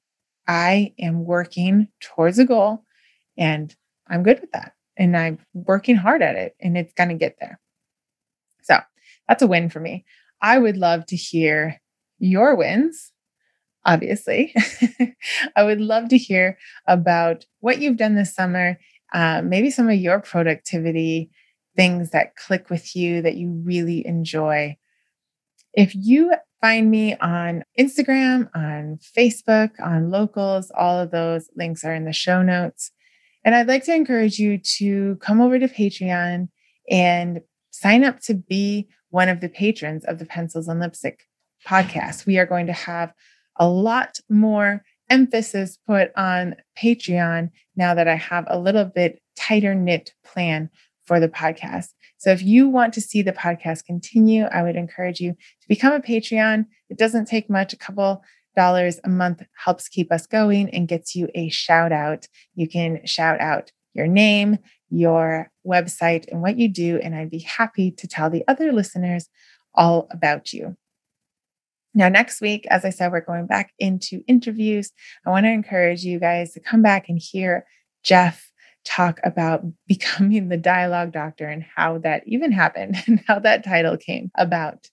I 0.46 0.94
am 0.98 1.24
working 1.24 1.88
towards 2.00 2.38
a 2.38 2.44
goal 2.44 2.84
and 3.36 3.74
I'm 4.08 4.22
good 4.22 4.40
with 4.40 4.52
that. 4.52 4.72
And 4.96 5.16
I'm 5.16 5.38
working 5.54 5.96
hard 5.96 6.22
at 6.22 6.36
it 6.36 6.54
and 6.60 6.76
it's 6.76 6.92
going 6.92 7.08
to 7.08 7.14
get 7.14 7.36
there. 7.40 7.58
So 8.62 8.78
that's 9.28 9.42
a 9.42 9.46
win 9.46 9.70
for 9.70 9.80
me. 9.80 10.04
I 10.42 10.58
would 10.58 10.76
love 10.76 11.06
to 11.06 11.16
hear 11.16 11.80
your 12.18 12.54
wins, 12.54 13.12
obviously. 13.84 14.54
I 15.56 15.62
would 15.62 15.80
love 15.80 16.08
to 16.10 16.18
hear 16.18 16.58
about 16.86 17.46
what 17.60 17.80
you've 17.80 17.96
done 17.96 18.14
this 18.14 18.34
summer, 18.34 18.78
uh, 19.12 19.42
maybe 19.42 19.70
some 19.70 19.88
of 19.88 19.96
your 19.96 20.20
productivity 20.20 21.30
things 21.76 22.10
that 22.10 22.36
click 22.36 22.70
with 22.70 22.94
you 22.96 23.22
that 23.22 23.36
you 23.36 23.62
really 23.64 24.06
enjoy. 24.06 24.76
If 25.72 25.94
you 25.94 26.34
find 26.60 26.90
me 26.90 27.16
on 27.16 27.64
Instagram, 27.78 28.48
on 28.54 28.98
Facebook, 29.16 29.70
on 29.82 30.10
locals, 30.10 30.70
all 30.76 30.98
of 30.98 31.10
those 31.10 31.48
links 31.56 31.84
are 31.84 31.94
in 31.94 32.04
the 32.04 32.12
show 32.12 32.42
notes. 32.42 32.90
And 33.44 33.54
I'd 33.54 33.68
like 33.68 33.84
to 33.84 33.94
encourage 33.94 34.38
you 34.38 34.58
to 34.78 35.16
come 35.16 35.40
over 35.40 35.58
to 35.58 35.68
Patreon 35.68 36.48
and 36.90 37.40
sign 37.70 38.04
up 38.04 38.20
to 38.20 38.34
be 38.34 38.88
one 39.10 39.28
of 39.28 39.40
the 39.40 39.48
patrons 39.48 40.04
of 40.04 40.18
the 40.18 40.26
Pencils 40.26 40.68
and 40.68 40.80
Lipstick 40.80 41.20
podcast. 41.66 42.26
We 42.26 42.38
are 42.38 42.46
going 42.46 42.66
to 42.66 42.72
have 42.72 43.12
a 43.58 43.68
lot 43.68 44.18
more 44.28 44.82
emphasis 45.08 45.78
put 45.86 46.10
on 46.16 46.56
Patreon 46.80 47.50
now 47.76 47.94
that 47.94 48.08
I 48.08 48.14
have 48.14 48.44
a 48.48 48.58
little 48.58 48.84
bit 48.84 49.20
tighter 49.36 49.74
knit 49.74 50.12
plan 50.24 50.70
for 51.04 51.20
the 51.20 51.28
podcast. 51.28 51.88
So 52.18 52.30
if 52.30 52.42
you 52.42 52.68
want 52.68 52.92
to 52.94 53.00
see 53.00 53.22
the 53.22 53.32
podcast 53.32 53.84
continue, 53.84 54.44
I 54.44 54.62
would 54.62 54.76
encourage 54.76 55.20
you 55.20 55.32
to 55.32 55.68
become 55.68 55.92
a 55.92 56.00
Patreon. 56.00 56.66
It 56.88 56.98
doesn't 56.98 57.26
take 57.26 57.48
much, 57.48 57.72
a 57.72 57.78
couple 57.78 58.22
dollars 58.56 59.00
a 59.04 59.08
month 59.08 59.42
helps 59.64 59.88
keep 59.88 60.12
us 60.12 60.26
going 60.26 60.68
and 60.70 60.88
gets 60.88 61.14
you 61.14 61.28
a 61.34 61.48
shout 61.48 61.92
out. 61.92 62.26
You 62.54 62.68
can 62.68 63.04
shout 63.06 63.40
out 63.40 63.72
your 63.94 64.06
name, 64.06 64.58
your 64.90 65.50
website, 65.66 66.30
and 66.30 66.42
what 66.42 66.58
you 66.58 66.68
do. 66.68 66.98
And 67.02 67.14
I'd 67.14 67.30
be 67.30 67.40
happy 67.40 67.90
to 67.92 68.06
tell 68.06 68.30
the 68.30 68.44
other 68.48 68.72
listeners 68.72 69.28
all 69.74 70.08
about 70.10 70.52
you. 70.52 70.76
Now, 71.94 72.08
next 72.08 72.40
week, 72.40 72.66
as 72.70 72.84
I 72.84 72.90
said, 72.90 73.10
we're 73.10 73.20
going 73.20 73.46
back 73.46 73.72
into 73.78 74.22
interviews. 74.28 74.92
I 75.26 75.30
want 75.30 75.44
to 75.44 75.50
encourage 75.50 76.04
you 76.04 76.20
guys 76.20 76.52
to 76.52 76.60
come 76.60 76.82
back 76.82 77.08
and 77.08 77.18
hear 77.18 77.64
Jeff 78.04 78.49
talk 78.84 79.20
about 79.24 79.62
becoming 79.86 80.48
the 80.48 80.56
dialogue 80.56 81.12
doctor 81.12 81.46
and 81.46 81.64
how 81.76 81.98
that 81.98 82.22
even 82.26 82.52
happened 82.52 82.96
and 83.06 83.22
how 83.26 83.38
that 83.38 83.64
title 83.64 83.96
came 83.96 84.30
about. 84.36 84.88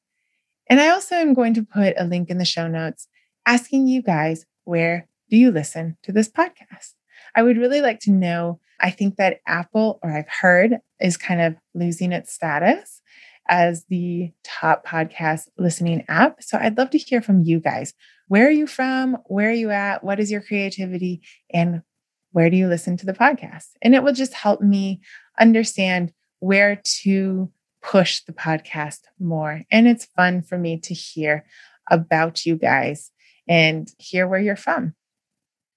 And 0.69 0.79
I 0.79 0.89
also 0.89 1.15
am 1.15 1.33
going 1.33 1.53
to 1.53 1.63
put 1.63 1.93
a 1.97 2.03
link 2.03 2.29
in 2.29 2.37
the 2.37 2.45
show 2.45 2.67
notes 2.67 3.07
asking 3.45 3.87
you 3.87 4.01
guys 4.01 4.45
where 4.65 5.07
do 5.29 5.37
you 5.37 5.51
listen 5.51 5.97
to 6.03 6.11
this 6.11 6.29
podcast? 6.29 6.93
I 7.35 7.43
would 7.43 7.57
really 7.57 7.81
like 7.81 7.99
to 8.01 8.11
know. 8.11 8.59
I 8.79 8.91
think 8.91 9.15
that 9.15 9.39
Apple, 9.47 9.99
or 10.03 10.11
I've 10.11 10.29
heard, 10.29 10.77
is 10.99 11.17
kind 11.17 11.41
of 11.41 11.55
losing 11.73 12.11
its 12.11 12.33
status 12.33 13.01
as 13.49 13.85
the 13.89 14.31
top 14.43 14.85
podcast 14.85 15.47
listening 15.57 16.03
app. 16.09 16.43
So 16.43 16.57
I'd 16.57 16.77
love 16.77 16.89
to 16.91 16.97
hear 16.97 17.21
from 17.21 17.43
you 17.43 17.59
guys. 17.59 17.93
Where 18.27 18.47
are 18.47 18.51
you 18.51 18.67
from? 18.67 19.17
Where 19.25 19.49
are 19.49 19.53
you 19.53 19.71
at? 19.71 20.03
What 20.03 20.19
is 20.19 20.29
your 20.29 20.41
creativity? 20.41 21.21
And 21.53 21.81
where 22.31 22.49
do 22.49 22.57
you 22.57 22.67
listen 22.67 22.97
to 22.97 23.05
the 23.05 23.13
podcast? 23.13 23.67
And 23.81 23.95
it 23.95 24.03
will 24.03 24.13
just 24.13 24.33
help 24.33 24.61
me 24.61 25.01
understand 25.39 26.11
where 26.39 26.81
to 27.01 27.51
push 27.81 28.21
the 28.21 28.33
podcast 28.33 28.99
more. 29.19 29.61
And 29.71 29.87
it's 29.87 30.05
fun 30.05 30.41
for 30.41 30.57
me 30.57 30.79
to 30.81 30.93
hear 30.93 31.45
about 31.89 32.45
you 32.45 32.55
guys 32.55 33.11
and 33.47 33.89
hear 33.97 34.27
where 34.27 34.39
you're 34.39 34.55
from. 34.55 34.93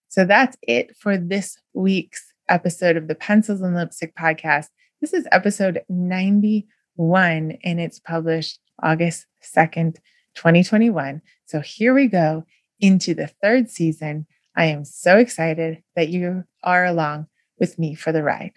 So 0.08 0.24
that's 0.24 0.56
it 0.62 0.96
for 0.96 1.16
this 1.16 1.56
week's 1.72 2.32
episode 2.48 2.96
of 2.96 3.06
the 3.06 3.14
Pencils 3.14 3.60
and 3.60 3.76
Lipstick 3.76 4.16
podcast. 4.16 4.66
This 5.00 5.14
is 5.14 5.26
episode 5.30 5.82
91 5.88 7.58
and 7.62 7.80
it's 7.80 8.00
published 8.00 8.58
August 8.82 9.26
2nd, 9.56 9.96
2021. 10.34 11.22
So 11.46 11.60
here 11.60 11.94
we 11.94 12.08
go 12.08 12.44
into 12.80 13.14
the 13.14 13.28
third 13.42 13.70
season 13.70 14.26
I 14.56 14.66
am 14.66 14.84
so 14.84 15.16
excited 15.18 15.82
that 15.94 16.08
you 16.08 16.44
are 16.62 16.84
along 16.84 17.28
with 17.58 17.78
me 17.78 17.94
for 17.94 18.12
the 18.12 18.22
ride. 18.22 18.52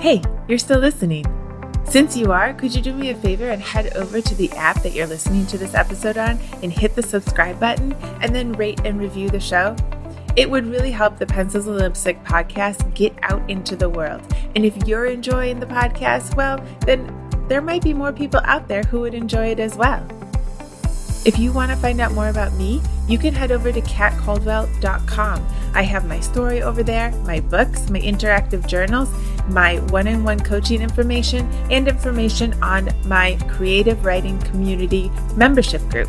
Hey, 0.00 0.22
you're 0.48 0.58
still 0.58 0.80
listening. 0.80 1.24
Since 1.84 2.16
you 2.16 2.32
are, 2.32 2.52
could 2.54 2.74
you 2.74 2.82
do 2.82 2.94
me 2.94 3.10
a 3.10 3.14
favor 3.14 3.48
and 3.48 3.62
head 3.62 3.94
over 3.96 4.20
to 4.20 4.34
the 4.34 4.50
app 4.52 4.82
that 4.82 4.92
you're 4.92 5.06
listening 5.06 5.46
to 5.46 5.58
this 5.58 5.74
episode 5.74 6.16
on 6.16 6.38
and 6.62 6.72
hit 6.72 6.94
the 6.94 7.02
subscribe 7.02 7.60
button 7.60 7.92
and 8.20 8.34
then 8.34 8.52
rate 8.52 8.80
and 8.84 8.98
review 8.98 9.28
the 9.28 9.40
show? 9.40 9.76
It 10.36 10.50
would 10.50 10.66
really 10.66 10.90
help 10.90 11.18
the 11.18 11.26
Pencils 11.26 11.66
and 11.66 11.76
Lipstick 11.76 12.22
podcast 12.24 12.92
get 12.94 13.14
out 13.22 13.48
into 13.48 13.76
the 13.76 13.88
world. 13.88 14.20
And 14.56 14.64
if 14.64 14.76
you're 14.86 15.06
enjoying 15.06 15.60
the 15.60 15.66
podcast, 15.66 16.34
well, 16.34 16.64
then 16.80 17.08
there 17.48 17.60
might 17.60 17.82
be 17.82 17.94
more 17.94 18.12
people 18.12 18.40
out 18.44 18.66
there 18.66 18.82
who 18.82 19.00
would 19.00 19.14
enjoy 19.14 19.48
it 19.48 19.60
as 19.60 19.76
well. 19.76 20.04
If 21.24 21.38
you 21.38 21.52
want 21.52 21.70
to 21.70 21.76
find 21.76 22.00
out 22.00 22.12
more 22.12 22.28
about 22.28 22.52
me, 22.54 22.82
you 23.08 23.16
can 23.16 23.32
head 23.32 23.52
over 23.52 23.72
to 23.72 23.80
katcaldwell.com. 23.80 25.46
I 25.74 25.82
have 25.82 26.06
my 26.06 26.20
story 26.20 26.62
over 26.62 26.82
there, 26.82 27.12
my 27.22 27.40
books, 27.40 27.88
my 27.88 28.00
interactive 28.00 28.66
journals, 28.66 29.08
my 29.48 29.78
one 29.90 30.06
on 30.06 30.22
one 30.24 30.40
coaching 30.40 30.82
information, 30.82 31.50
and 31.70 31.88
information 31.88 32.60
on 32.62 32.90
my 33.06 33.38
creative 33.48 34.04
writing 34.04 34.38
community 34.40 35.10
membership 35.36 35.80
group. 35.88 36.08